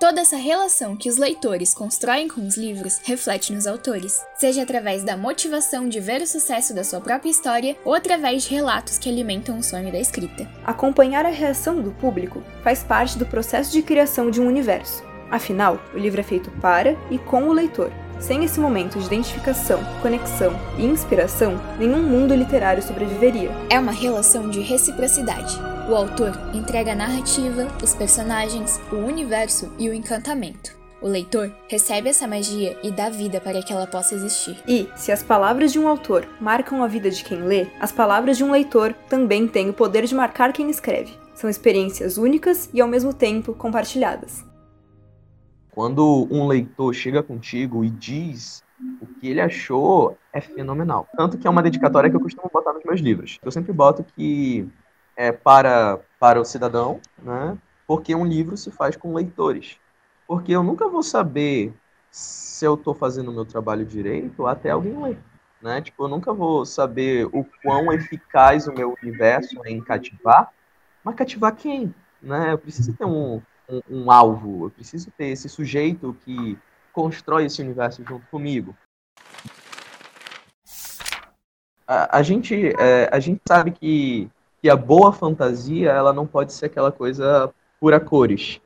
Toda 0.00 0.20
essa 0.20 0.36
relação 0.36 0.94
que 0.94 1.08
os 1.08 1.16
leitores 1.16 1.74
constroem 1.74 2.28
com 2.28 2.46
os 2.46 2.56
livros 2.56 3.00
reflete 3.02 3.52
nos 3.52 3.66
autores, 3.66 4.24
seja 4.36 4.62
através 4.62 5.02
da 5.02 5.16
motivação 5.16 5.88
de 5.88 5.98
ver 5.98 6.22
o 6.22 6.26
sucesso 6.26 6.72
da 6.72 6.84
sua 6.84 7.00
própria 7.00 7.30
história 7.30 7.76
ou 7.84 7.92
através 7.92 8.44
de 8.44 8.54
relatos 8.54 8.96
que 8.96 9.08
alimentam 9.08 9.58
o 9.58 9.62
sonho 9.62 9.90
da 9.90 9.98
escrita. 9.98 10.48
Acompanhar 10.64 11.26
a 11.26 11.30
reação 11.30 11.82
do 11.82 11.90
público 11.90 12.44
faz 12.62 12.84
parte 12.84 13.18
do 13.18 13.26
processo 13.26 13.72
de 13.72 13.82
criação 13.82 14.30
de 14.30 14.40
um 14.40 14.46
universo. 14.46 15.02
Afinal, 15.32 15.80
o 15.92 15.98
livro 15.98 16.20
é 16.20 16.24
feito 16.24 16.48
para 16.60 16.96
e 17.10 17.18
com 17.18 17.48
o 17.48 17.52
leitor. 17.52 17.90
Sem 18.20 18.44
esse 18.44 18.58
momento 18.58 18.98
de 18.98 19.06
identificação, 19.06 19.80
conexão 20.02 20.52
e 20.76 20.84
inspiração, 20.84 21.60
nenhum 21.78 22.02
mundo 22.02 22.34
literário 22.34 22.82
sobreviveria. 22.82 23.50
É 23.70 23.78
uma 23.78 23.92
relação 23.92 24.50
de 24.50 24.60
reciprocidade. 24.60 25.56
O 25.88 25.94
autor 25.94 26.32
entrega 26.52 26.92
a 26.92 26.96
narrativa, 26.96 27.68
os 27.82 27.94
personagens, 27.94 28.80
o 28.92 28.96
universo 28.96 29.72
e 29.78 29.88
o 29.88 29.94
encantamento. 29.94 30.76
O 31.00 31.06
leitor 31.06 31.52
recebe 31.68 32.08
essa 32.08 32.26
magia 32.26 32.76
e 32.82 32.90
dá 32.90 33.08
vida 33.08 33.40
para 33.40 33.62
que 33.62 33.72
ela 33.72 33.86
possa 33.86 34.16
existir. 34.16 34.56
E, 34.66 34.88
se 34.96 35.12
as 35.12 35.22
palavras 35.22 35.72
de 35.72 35.78
um 35.78 35.86
autor 35.86 36.28
marcam 36.40 36.82
a 36.82 36.88
vida 36.88 37.08
de 37.08 37.22
quem 37.22 37.40
lê, 37.40 37.68
as 37.78 37.92
palavras 37.92 38.36
de 38.36 38.42
um 38.42 38.50
leitor 38.50 38.92
também 39.08 39.46
têm 39.46 39.70
o 39.70 39.72
poder 39.72 40.04
de 40.04 40.14
marcar 40.14 40.52
quem 40.52 40.68
escreve. 40.68 41.12
São 41.34 41.48
experiências 41.48 42.18
únicas 42.18 42.68
e 42.74 42.80
ao 42.80 42.88
mesmo 42.88 43.14
tempo 43.14 43.54
compartilhadas. 43.54 44.47
Quando 45.78 46.26
um 46.28 46.48
leitor 46.48 46.92
chega 46.92 47.22
contigo 47.22 47.84
e 47.84 47.88
diz 47.88 48.64
o 49.00 49.06
que 49.06 49.28
ele 49.28 49.40
achou, 49.40 50.18
é 50.32 50.40
fenomenal. 50.40 51.06
Tanto 51.16 51.38
que 51.38 51.46
é 51.46 51.50
uma 51.50 51.62
dedicatória 51.62 52.10
que 52.10 52.16
eu 52.16 52.20
costumo 52.20 52.50
botar 52.52 52.72
nos 52.72 52.82
meus 52.82 53.00
livros. 53.00 53.38
Eu 53.44 53.52
sempre 53.52 53.72
boto 53.72 54.02
que 54.02 54.68
é 55.16 55.30
para, 55.30 56.00
para 56.18 56.40
o 56.40 56.44
cidadão, 56.44 57.00
né? 57.22 57.56
Porque 57.86 58.12
um 58.12 58.26
livro 58.26 58.56
se 58.56 58.72
faz 58.72 58.96
com 58.96 59.14
leitores. 59.14 59.76
Porque 60.26 60.50
eu 60.50 60.64
nunca 60.64 60.88
vou 60.88 61.00
saber 61.00 61.72
se 62.10 62.64
eu 62.64 62.74
estou 62.74 62.92
fazendo 62.92 63.30
o 63.30 63.34
meu 63.34 63.44
trabalho 63.44 63.86
direito 63.86 64.48
até 64.48 64.70
alguém 64.70 65.00
ler. 65.00 65.18
Né? 65.62 65.80
Tipo, 65.80 66.06
eu 66.06 66.08
nunca 66.08 66.32
vou 66.32 66.66
saber 66.66 67.26
o 67.26 67.46
quão 67.62 67.92
eficaz 67.92 68.66
o 68.66 68.72
meu 68.72 68.96
universo 69.00 69.60
é 69.64 69.70
em 69.70 69.80
cativar, 69.80 70.52
mas 71.04 71.14
cativar 71.14 71.54
quem? 71.54 71.94
Né? 72.20 72.52
Eu 72.52 72.58
preciso 72.58 72.92
ter 72.94 73.04
um, 73.04 73.40
um, 73.68 73.80
um 73.90 74.10
alvo, 74.10 74.66
eu 74.66 74.70
preciso 74.70 75.10
ter 75.16 75.26
esse 75.26 75.48
sujeito 75.48 76.16
que 76.24 76.58
constrói 76.92 77.46
esse 77.46 77.62
universo 77.62 78.02
junto 78.04 78.26
comigo. 78.26 78.74
A, 81.86 82.18
a 82.18 82.22
gente, 82.22 82.74
é, 82.78 83.08
a 83.12 83.20
gente 83.20 83.40
sabe 83.46 83.70
que, 83.70 84.28
que 84.60 84.68
a 84.68 84.76
boa 84.76 85.12
fantasia 85.12 85.90
ela 85.90 86.12
não 86.12 86.26
pode 86.26 86.52
ser 86.52 86.66
aquela 86.66 86.90
coisa 86.90 87.52
pura 87.80 88.00
cores, 88.00 88.60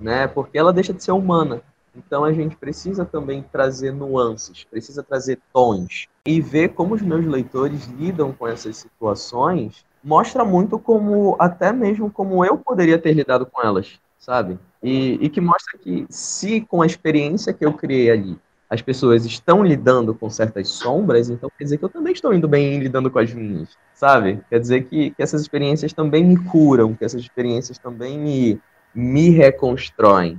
né? 0.00 0.26
Porque 0.26 0.58
ela 0.58 0.72
deixa 0.72 0.92
de 0.92 1.02
ser 1.02 1.12
humana. 1.12 1.62
Então 1.96 2.24
a 2.24 2.32
gente 2.32 2.56
precisa 2.56 3.04
também 3.04 3.42
trazer 3.42 3.92
nuances, 3.92 4.64
precisa 4.64 5.02
trazer 5.02 5.40
tons 5.52 6.06
e 6.24 6.40
ver 6.40 6.68
como 6.68 6.94
os 6.94 7.02
meus 7.02 7.24
leitores 7.24 7.86
lidam 7.86 8.32
com 8.32 8.46
essas 8.46 8.76
situações 8.76 9.84
mostra 10.02 10.44
muito 10.44 10.78
como 10.78 11.34
até 11.40 11.72
mesmo 11.72 12.08
como 12.08 12.44
eu 12.44 12.56
poderia 12.56 12.98
ter 12.98 13.12
lidado 13.12 13.44
com 13.44 13.60
elas 13.60 13.98
sabe? 14.18 14.58
E, 14.82 15.18
e 15.20 15.28
que 15.28 15.40
mostra 15.40 15.78
que 15.78 16.06
se 16.08 16.60
com 16.60 16.82
a 16.82 16.86
experiência 16.86 17.52
que 17.52 17.64
eu 17.64 17.72
criei 17.72 18.10
ali, 18.10 18.38
as 18.68 18.82
pessoas 18.82 19.24
estão 19.24 19.64
lidando 19.64 20.14
com 20.14 20.28
certas 20.28 20.68
sombras, 20.68 21.30
então 21.30 21.50
quer 21.56 21.64
dizer 21.64 21.78
que 21.78 21.84
eu 21.84 21.88
também 21.88 22.12
estou 22.12 22.34
indo 22.34 22.46
bem 22.46 22.78
lidando 22.78 23.10
com 23.10 23.18
as 23.18 23.32
minhas, 23.32 23.70
sabe? 23.94 24.42
Quer 24.50 24.60
dizer 24.60 24.84
que, 24.84 25.10
que 25.10 25.22
essas 25.22 25.40
experiências 25.40 25.92
também 25.92 26.22
me 26.22 26.36
curam, 26.36 26.94
que 26.94 27.04
essas 27.04 27.22
experiências 27.22 27.78
também 27.78 28.18
me, 28.18 28.60
me 28.94 29.30
reconstroem. 29.30 30.38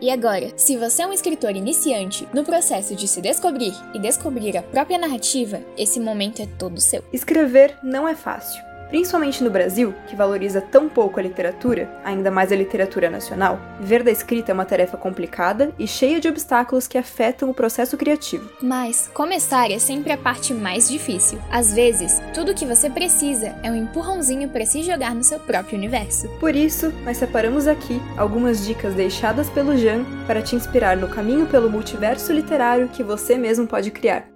E 0.00 0.10
agora, 0.10 0.50
se 0.56 0.76
você 0.76 1.02
é 1.02 1.06
um 1.06 1.12
escritor 1.12 1.54
iniciante 1.54 2.26
no 2.34 2.42
processo 2.42 2.96
de 2.96 3.06
se 3.06 3.20
descobrir 3.20 3.72
e 3.94 4.00
descobrir 4.00 4.56
a 4.56 4.62
própria 4.62 4.98
narrativa, 4.98 5.60
esse 5.78 6.00
momento 6.00 6.42
é 6.42 6.46
todo 6.58 6.80
seu. 6.80 7.04
Escrever 7.12 7.78
não 7.84 8.08
é 8.08 8.16
fácil. 8.16 8.71
Principalmente 8.92 9.42
no 9.42 9.48
Brasil, 9.48 9.94
que 10.06 10.14
valoriza 10.14 10.60
tão 10.60 10.86
pouco 10.86 11.18
a 11.18 11.22
literatura, 11.22 11.90
ainda 12.04 12.30
mais 12.30 12.52
a 12.52 12.54
literatura 12.54 13.08
nacional, 13.08 13.58
ver 13.80 14.02
da 14.02 14.10
escrita 14.10 14.52
é 14.52 14.54
uma 14.54 14.66
tarefa 14.66 14.98
complicada 14.98 15.72
e 15.78 15.88
cheia 15.88 16.20
de 16.20 16.28
obstáculos 16.28 16.86
que 16.86 16.98
afetam 16.98 17.48
o 17.48 17.54
processo 17.54 17.96
criativo. 17.96 18.50
Mas 18.60 19.08
começar 19.14 19.70
é 19.70 19.78
sempre 19.78 20.12
a 20.12 20.18
parte 20.18 20.52
mais 20.52 20.90
difícil. 20.90 21.38
Às 21.50 21.72
vezes, 21.72 22.20
tudo 22.34 22.52
o 22.52 22.54
que 22.54 22.66
você 22.66 22.90
precisa 22.90 23.56
é 23.62 23.70
um 23.70 23.74
empurrãozinho 23.74 24.50
para 24.50 24.66
se 24.66 24.82
jogar 24.82 25.14
no 25.14 25.24
seu 25.24 25.40
próprio 25.40 25.78
universo. 25.78 26.28
Por 26.38 26.54
isso, 26.54 26.92
nós 27.02 27.16
separamos 27.16 27.66
aqui 27.66 27.98
algumas 28.18 28.62
dicas 28.62 28.92
deixadas 28.92 29.48
pelo 29.48 29.74
Jean 29.74 30.04
para 30.26 30.42
te 30.42 30.54
inspirar 30.54 30.98
no 30.98 31.08
caminho 31.08 31.46
pelo 31.46 31.70
multiverso 31.70 32.30
literário 32.30 32.90
que 32.90 33.02
você 33.02 33.38
mesmo 33.38 33.66
pode 33.66 33.90
criar. 33.90 34.28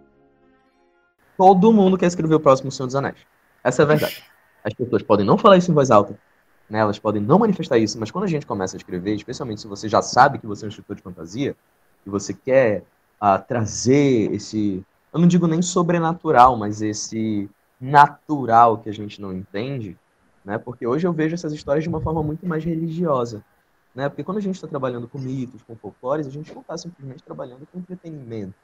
Todo 1.37 1.75
mundo 1.75 1.99
quer 1.99 2.07
escrever 2.07 2.37
o 2.37 2.41
próximo 2.41 2.73
Senhor 2.73 2.87
dos 2.87 2.97
Anéis. 2.97 3.19
Essa 3.63 3.83
é 3.83 3.85
a 3.85 3.87
verdade. 3.87 4.36
As 4.67 4.75
pessoas 4.75 5.01
podem 5.01 5.25
não 5.25 5.39
falar 5.39 5.59
isso 5.59 5.71
em 5.71 5.75
voz 5.75 5.93
alta, 5.93 6.19
né? 6.69 6.81
elas 6.81 6.99
podem 6.99 7.23
não 7.23 7.39
manifestar 7.39 7.79
isso, 7.79 8.01
mas 8.01 8.11
quando 8.11 8.25
a 8.25 8.27
gente 8.27 8.45
começa 8.45 8.75
a 8.75 8.79
escrever, 8.79 9.15
especialmente 9.15 9.61
se 9.61 9.69
você 9.69 9.89
já 9.89 10.03
sabe 10.03 10.41
que 10.41 10.47
você 10.47 10.65
é 10.65 10.67
um 10.67 10.71
escritor 10.71 10.97
de 10.97 11.03
fantasia, 11.03 11.57
e 12.05 12.11
você 12.11 12.35
quer 12.35 12.83
uh, 13.23 13.41
trazer 13.47 14.33
esse, 14.33 14.85
eu 15.13 15.21
não 15.21 15.29
digo 15.29 15.47
nem 15.47 15.63
sobrenatural, 15.63 16.57
mas 16.57 16.83
esse 16.83 17.49
natural 17.81 18.79
que 18.79 18.89
a 18.89 18.93
gente 18.93 19.21
não 19.21 19.33
entende, 19.33 19.97
né? 20.45 20.59
Porque 20.59 20.85
hoje 20.85 21.07
eu 21.07 21.13
vejo 21.13 21.35
essas 21.35 21.53
histórias 21.53 21.85
de 21.85 21.89
uma 21.89 22.01
forma 22.01 22.23
muito 22.23 22.45
mais 22.45 22.65
religiosa, 22.65 23.45
né? 23.95 24.09
Porque 24.09 24.25
quando 24.25 24.39
a 24.39 24.41
gente 24.41 24.57
está 24.57 24.67
trabalhando 24.67 25.07
com 25.07 25.19
mitos, 25.19 25.63
com 25.63 25.77
folclores, 25.77 26.27
a 26.27 26.31
gente 26.31 26.53
não 26.53 26.63
está 26.63 26.77
simplesmente 26.77 27.23
trabalhando 27.23 27.69
com 27.71 27.79
entretenimento, 27.79 28.55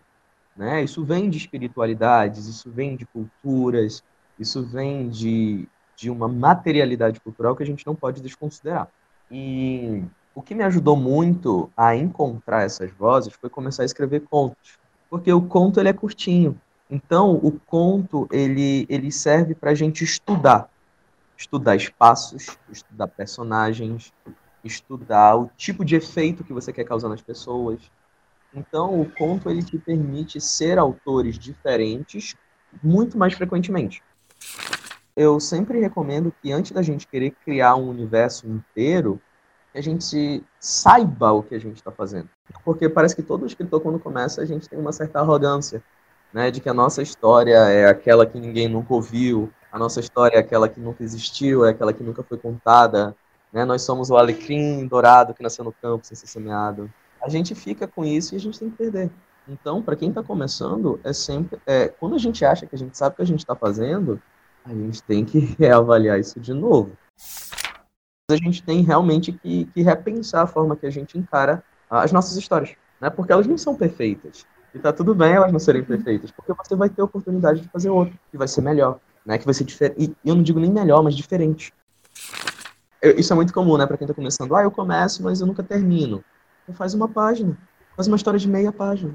né? 0.57 0.83
Isso 0.83 1.05
vem 1.05 1.31
de 1.31 1.39
espiritualidades, 1.39 2.49
isso 2.49 2.71
vem 2.73 2.97
de 2.97 3.07
culturas, 3.07 4.03
isso 4.37 4.65
vem 4.65 5.09
de 5.09 5.69
de 5.97 6.11
uma 6.11 6.29
materialidade 6.29 7.21
cultural 7.21 7.55
que 7.57 7.63
a 7.63 7.67
gente 7.67 7.87
não 7.87 7.95
pode 7.95 8.21
desconsiderar. 8.21 8.89
E 9.31 10.03
o 10.35 10.43
que 10.43 10.55
me 10.55 10.63
ajudou 10.63 10.97
muito 10.97 11.71
a 11.77 11.95
encontrar 11.95 12.63
essas 12.63 12.91
vozes 12.91 13.35
foi 13.35 13.51
começar 13.51 13.83
a 13.83 13.87
escrever 13.87 14.21
contos, 14.21 14.79
porque 15.09 15.33
o 15.33 15.43
conto 15.43 15.81
ele 15.81 15.89
é 15.89 15.93
curtinho. 15.93 16.59
Então, 16.91 17.35
o 17.35 17.59
conto 17.67 18.29
ele, 18.31 18.87
ele 18.89 19.11
serve 19.11 19.55
para 19.55 19.71
a 19.71 19.75
gente 19.75 20.05
estudar, 20.05 20.69
estudar 21.37 21.77
espaços, 21.77 22.59
estudar 22.71 23.09
personagens, 23.09 24.13
estudar 24.63 25.37
o 25.37 25.51
tipo 25.57 25.85
de 25.85 25.97
efeito 25.97 26.45
que 26.45 26.53
você 26.53 26.73
quer 26.73 26.85
causar 26.85 27.09
nas 27.09 27.23
pessoas. 27.23 27.81
Então, 28.55 29.01
o 29.01 29.11
conto 29.11 29.49
ele 29.49 29.63
te 29.63 29.79
permite 29.79 30.41
ser 30.41 30.79
autores 30.79 31.39
diferentes 31.39 32.35
muito 32.83 33.17
mais 33.17 33.33
frequentemente 33.35 34.03
eu 35.17 35.39
sempre 35.39 35.79
recomendo 35.79 36.33
que 36.43 36.53
antes 36.53 36.73
da 36.73 36.83
gente 36.83 37.07
querer 37.07 37.31
criar 37.45 37.77
um 37.77 37.89
universo 37.89 38.47
inteiro, 38.47 39.21
a 39.75 39.81
gente 39.81 40.43
saiba 40.59 41.33
o 41.33 41.43
que 41.43 41.55
a 41.55 41.59
gente 41.59 41.77
está 41.77 41.91
fazendo. 41.91 42.29
Porque 42.65 42.89
parece 42.89 43.17
que 43.17 43.23
todo 43.23 43.47
escritor, 43.47 43.81
quando 43.81 43.99
começa, 43.99 44.43
a 44.43 44.45
gente 44.45 44.69
tem 44.69 44.79
uma 44.79 44.93
certa 44.93 45.21
arrogância, 45.21 45.83
né? 46.33 46.51
De 46.51 46.61
que 46.61 46.69
a 46.69 46.75
nossa 46.75 47.03
história 47.03 47.57
é 47.57 47.89
aquela 47.89 48.27
que 48.27 48.39
ninguém 48.39 48.69
nunca 48.69 48.93
ouviu, 48.93 49.51
a 49.71 49.79
nossa 49.79 50.01
história 50.01 50.37
é 50.37 50.41
aquela 50.41 50.69
que 50.69 50.81
nunca 50.81 51.03
existiu, 51.03 51.65
é 51.65 51.71
aquela 51.71 51.93
que 51.93 52.03
nunca 52.03 52.23
foi 52.23 52.37
contada, 52.39 53.17
né? 53.53 53.65
Nós 53.65 53.83
somos 53.83 54.11
o 54.11 54.17
alecrim 54.17 54.87
dourado 54.87 55.35
que 55.35 55.43
nasceu 55.43 55.65
no 55.65 55.73
campo 55.73 56.07
sem 56.07 56.17
ser 56.17 56.27
semeado. 56.27 56.91
A 57.23 57.29
gente 57.29 57.55
fica 57.55 57.87
com 57.87 58.05
isso 58.05 58.35
e 58.35 58.37
a 58.37 58.41
gente 58.41 58.59
tem 58.59 58.71
que 58.71 58.77
perder. 58.77 59.11
Então, 59.49 59.83
para 59.83 59.97
quem 59.97 60.09
está 60.09 60.23
começando, 60.23 61.01
é 61.03 61.13
sempre. 61.13 61.59
É, 61.67 61.89
quando 61.89 62.15
a 62.15 62.19
gente 62.19 62.45
acha 62.45 62.67
que 62.67 62.75
a 62.75 62.79
gente 62.79 62.97
sabe 62.97 63.15
o 63.15 63.17
que 63.17 63.23
a 63.23 63.27
gente 63.27 63.41
está 63.41 63.57
fazendo, 63.57 64.21
a 64.65 64.71
gente 64.71 65.03
tem 65.03 65.25
que 65.25 65.39
reavaliar 65.59 66.19
isso 66.19 66.41
de 66.41 66.53
novo. 66.53 66.93
A 68.31 68.37
gente 68.37 68.63
tem 68.63 68.83
realmente 68.83 69.33
que, 69.33 69.67
que 69.67 69.83
repensar 69.83 70.43
a 70.43 70.47
forma 70.47 70.77
que 70.77 70.87
a 70.87 70.91
gente 70.91 71.19
encara 71.19 71.63
as 71.91 72.13
nossas 72.13 72.37
histórias, 72.37 72.75
né? 73.01 73.11
Porque 73.11 73.33
elas 73.33 73.47
não 73.47 73.59
são 73.59 73.75
perfeitas. 73.75 74.47
E 74.75 74.79
tá 74.79 74.93
tudo 74.93 75.15
bem 75.15 75.33
elas 75.35 75.53
não 75.53 75.59
serem 75.59 75.85
perfeitas, 75.85 76.31
porque 76.31 76.53
você 76.55 76.75
vai 76.75 76.89
ter 76.89 77.03
a 77.03 77.05
oportunidade 77.05 77.61
de 77.61 77.69
fazer 77.69 77.91
outra, 77.91 78.15
que 78.31 78.39
vai 78.39 78.49
ser 78.49 78.63
melhor, 78.63 78.99
né? 79.27 79.37
Que 79.37 79.45
vai 79.45 79.53
ser 79.53 79.65
diferente. 79.65 80.17
E 80.25 80.29
eu 80.29 80.35
não 80.35 80.43
digo 80.43 80.59
nem 80.59 80.73
melhor, 80.73 81.03
mas 81.03 81.15
diferente. 81.15 81.75
Eu, 83.03 83.19
isso 83.19 83.33
é 83.33 83.37
muito 83.37 83.53
comum, 83.53 83.77
né? 83.77 83.87
Para 83.87 83.99
quem 83.99 84.07
tá 84.07 84.15
começando. 84.15 84.55
Ah, 84.57 84.63
eu 84.63 84.71
começo, 84.71 85.23
mas 85.23 85.41
eu 85.41 85.47
nunca 85.47 85.63
termino. 85.63 86.25
Então 86.63 86.75
faz 86.75 86.95
uma 86.95 87.09
página. 87.09 87.59
Faz 87.95 88.07
uma 88.07 88.17
história 88.17 88.39
de 88.39 88.49
meia 88.49 88.73
página, 88.73 89.15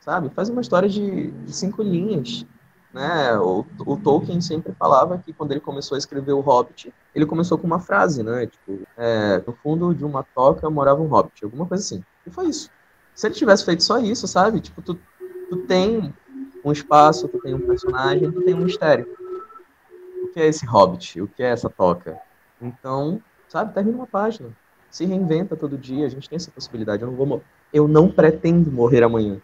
sabe? 0.00 0.28
Faz 0.30 0.50
uma 0.50 0.60
história 0.60 0.88
de, 0.88 1.30
de 1.30 1.52
cinco 1.52 1.82
linhas. 1.82 2.44
Né? 2.92 3.38
O, 3.38 3.66
o, 3.80 3.96
Tolkien 3.98 4.40
sempre 4.40 4.72
falava 4.72 5.18
que 5.18 5.32
quando 5.32 5.52
ele 5.52 5.60
começou 5.60 5.94
a 5.94 5.98
escrever 5.98 6.32
o 6.32 6.40
Hobbit, 6.40 6.92
ele 7.14 7.26
começou 7.26 7.58
com 7.58 7.66
uma 7.66 7.80
frase, 7.80 8.22
né? 8.22 8.46
Tipo, 8.46 8.80
é, 8.96 9.42
no 9.46 9.52
fundo 9.52 9.94
de 9.94 10.04
uma 10.04 10.22
toca 10.22 10.70
morava 10.70 11.02
um 11.02 11.06
Hobbit, 11.06 11.44
alguma 11.44 11.66
coisa 11.66 11.84
assim. 11.84 12.02
E 12.26 12.30
foi 12.30 12.46
isso. 12.46 12.70
Se 13.14 13.26
ele 13.26 13.34
tivesse 13.34 13.64
feito 13.64 13.82
só 13.82 13.98
isso, 13.98 14.26
sabe? 14.26 14.60
Tipo, 14.60 14.80
tu, 14.80 14.98
tu 15.50 15.56
tem 15.66 16.14
um 16.64 16.72
espaço, 16.72 17.28
tu 17.28 17.38
tem 17.40 17.54
um 17.54 17.60
personagem, 17.60 18.30
tu 18.30 18.42
tem 18.42 18.54
um 18.54 18.64
mistério. 18.64 19.06
O 20.22 20.28
que 20.28 20.40
é 20.40 20.46
esse 20.46 20.64
Hobbit? 20.64 21.20
O 21.20 21.28
que 21.28 21.42
é 21.42 21.50
essa 21.50 21.68
toca? 21.68 22.18
Então, 22.60 23.20
sabe? 23.48 23.74
Termina 23.74 23.98
uma 23.98 24.06
página. 24.06 24.50
Se 24.90 25.04
reinventa 25.04 25.56
todo 25.56 25.76
dia. 25.76 26.06
A 26.06 26.08
gente 26.08 26.28
tem 26.28 26.36
essa 26.36 26.50
possibilidade. 26.50 27.02
Eu 27.02 27.10
não 27.10 27.16
vou, 27.16 27.42
eu 27.72 27.86
não 27.86 28.10
pretendo 28.10 28.70
morrer 28.70 29.02
amanhã. 29.02 29.40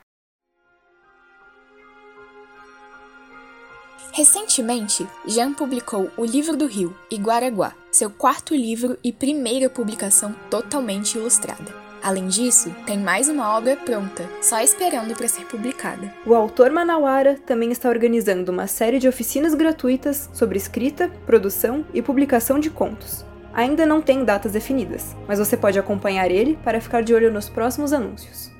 Recentemente, 4.17 5.05
Jean 5.27 5.53
publicou 5.53 6.09
O 6.17 6.25
Livro 6.25 6.57
do 6.57 6.67
Rio 6.67 6.95
e 7.11 7.17
Guaraguá, 7.17 7.73
seu 7.91 8.09
quarto 8.09 8.55
livro 8.55 8.97
e 9.03 9.13
primeira 9.13 9.69
publicação 9.69 10.33
totalmente 10.49 11.19
ilustrada. 11.19 11.75
Além 12.01 12.29
disso, 12.29 12.73
tem 12.87 12.97
mais 12.97 13.29
uma 13.29 13.57
obra 13.59 13.75
pronta, 13.75 14.31
só 14.41 14.61
esperando 14.61 15.17
para 15.17 15.27
ser 15.27 15.47
publicada. 15.47 16.15
O 16.25 16.33
autor 16.33 16.71
Manauara 16.71 17.41
também 17.45 17.73
está 17.73 17.89
organizando 17.89 18.53
uma 18.53 18.69
série 18.69 19.01
de 19.01 19.09
oficinas 19.09 19.53
gratuitas 19.53 20.31
sobre 20.33 20.59
escrita, 20.59 21.11
produção 21.27 21.85
e 21.93 22.01
publicação 22.01 22.61
de 22.61 22.71
contos. 22.71 23.25
Ainda 23.53 23.85
não 23.85 24.01
tem 24.01 24.25
datas 24.25 24.53
definidas, 24.53 25.17
mas 25.27 25.41
você 25.41 25.57
pode 25.57 25.77
acompanhar 25.77 26.31
ele 26.31 26.57
para 26.63 26.81
ficar 26.81 27.03
de 27.03 27.13
olho 27.13 27.33
nos 27.33 27.49
próximos 27.49 27.93
anúncios. 27.93 28.54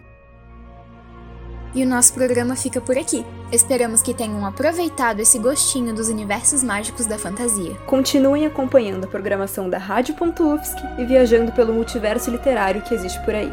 E 1.75 1.83
o 1.83 1.87
nosso 1.89 2.15
programa 2.15 2.55
fica 2.55 2.81
por 2.81 2.97
aqui. 2.97 3.27
Esperamos 3.51 4.01
que 4.01 4.15
tenham 4.15 4.47
aproveitado 4.47 5.19
esse 5.19 5.41
gostinho 5.41 5.93
dos 5.93 6.09
universos 6.09 6.63
mágicos 6.63 7.05
da 7.05 7.19
fantasia. 7.19 7.75
Continuem 7.87 8.47
acompanhando 8.47 9.05
a 9.05 9.09
programação 9.09 9.69
da 9.69 9.77
Rádio.UFSC 9.77 10.77
e 10.99 11.05
viajando 11.05 11.51
pelo 11.51 11.73
multiverso 11.73 12.31
literário 12.31 12.81
que 12.83 12.95
existe 12.95 13.21
por 13.25 13.35
aí. 13.35 13.53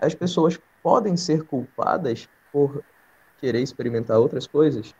As 0.00 0.14
pessoas 0.14 0.58
podem 0.84 1.16
ser 1.16 1.42
culpadas 1.42 2.28
por 2.52 2.84
querer 3.40 3.60
experimentar 3.60 4.18
outras 4.18 4.46
coisas 4.46 4.94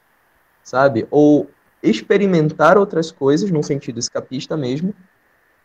sabe? 0.68 1.06
Ou 1.10 1.48
experimentar 1.82 2.76
outras 2.76 3.10
coisas, 3.10 3.50
num 3.50 3.62
sentido 3.62 3.98
escapista 3.98 4.56
mesmo, 4.56 4.94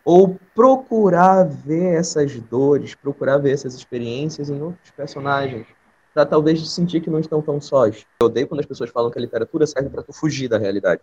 ou 0.04 0.38
procurar 0.54 1.44
ver 1.44 1.94
essas 1.94 2.38
dores, 2.40 2.94
procurar 2.94 3.38
ver 3.38 3.52
essas 3.52 3.74
experiências 3.74 4.50
em 4.50 4.60
outros 4.60 4.90
personagens, 4.90 5.66
para 6.12 6.24
talvez 6.24 6.68
sentir 6.70 7.00
que 7.00 7.10
não 7.10 7.18
estão 7.18 7.42
tão 7.42 7.60
sós. 7.60 8.06
Eu 8.20 8.26
odeio 8.26 8.46
quando 8.46 8.60
as 8.60 8.66
pessoas 8.66 8.90
falam 8.90 9.10
que 9.10 9.18
a 9.18 9.22
literatura 9.22 9.66
serve 9.66 9.88
para 9.88 10.02
tu 10.02 10.12
fugir 10.12 10.48
da 10.48 10.58
realidade. 10.58 11.00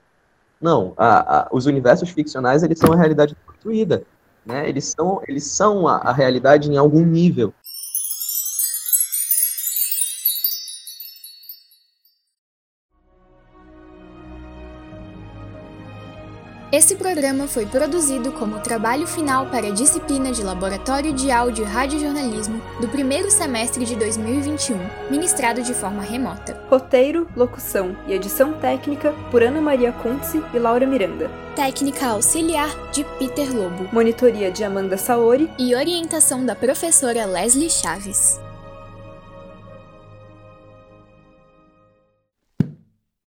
Não, 0.60 0.94
a, 0.96 1.40
a, 1.40 1.48
os 1.52 1.66
universos 1.66 2.10
ficcionais 2.10 2.64
eles 2.64 2.80
são 2.80 2.94
a 2.94 2.96
realidade 2.96 3.36
construída, 3.46 4.04
né? 4.46 4.70
Eles 4.70 4.86
são 4.86 5.22
eles 5.28 5.46
são 5.46 5.88
a, 5.88 5.98
a 5.98 6.14
realidade 6.14 6.72
em 6.72 6.78
algum 6.78 7.04
nível. 7.04 7.54
Esse 16.72 16.96
programa 16.96 17.50
foi 17.50 17.66
produzido 17.66 18.32
como 18.32 18.62
trabalho 18.62 19.06
final 19.06 19.48
para 19.48 19.68
a 19.68 19.72
disciplina 19.72 20.32
de 20.32 20.42
Laboratório 20.42 21.12
de 21.12 21.30
Áudio 21.30 21.66
e 21.66 21.68
Radiojornalismo 21.68 22.62
do 22.80 22.88
primeiro 22.88 23.30
semestre 23.30 23.84
de 23.84 23.94
2021, 23.98 24.78
ministrado 25.10 25.62
de 25.62 25.74
forma 25.74 26.02
remota. 26.02 26.58
Roteiro, 26.70 27.28
locução 27.36 27.94
e 28.08 28.14
edição 28.14 28.54
técnica 28.54 29.14
por 29.30 29.44
Ana 29.44 29.60
Maria 29.60 29.92
Kuntze 29.92 30.42
e 30.54 30.60
Laura 30.60 30.88
Miranda. 30.88 31.30
Técnica 31.58 32.08
auxiliar 32.08 32.70
de 32.94 33.04
Peter 33.20 33.54
Lobo. 33.54 33.90
Monitoria 33.92 34.50
de 34.50 34.64
Amanda 34.64 34.96
Saori 34.96 35.52
e 35.60 35.76
orientação 35.76 36.46
da 36.46 36.56
professora 36.56 37.26
Leslie 37.26 37.70
Chaves. 37.70 38.40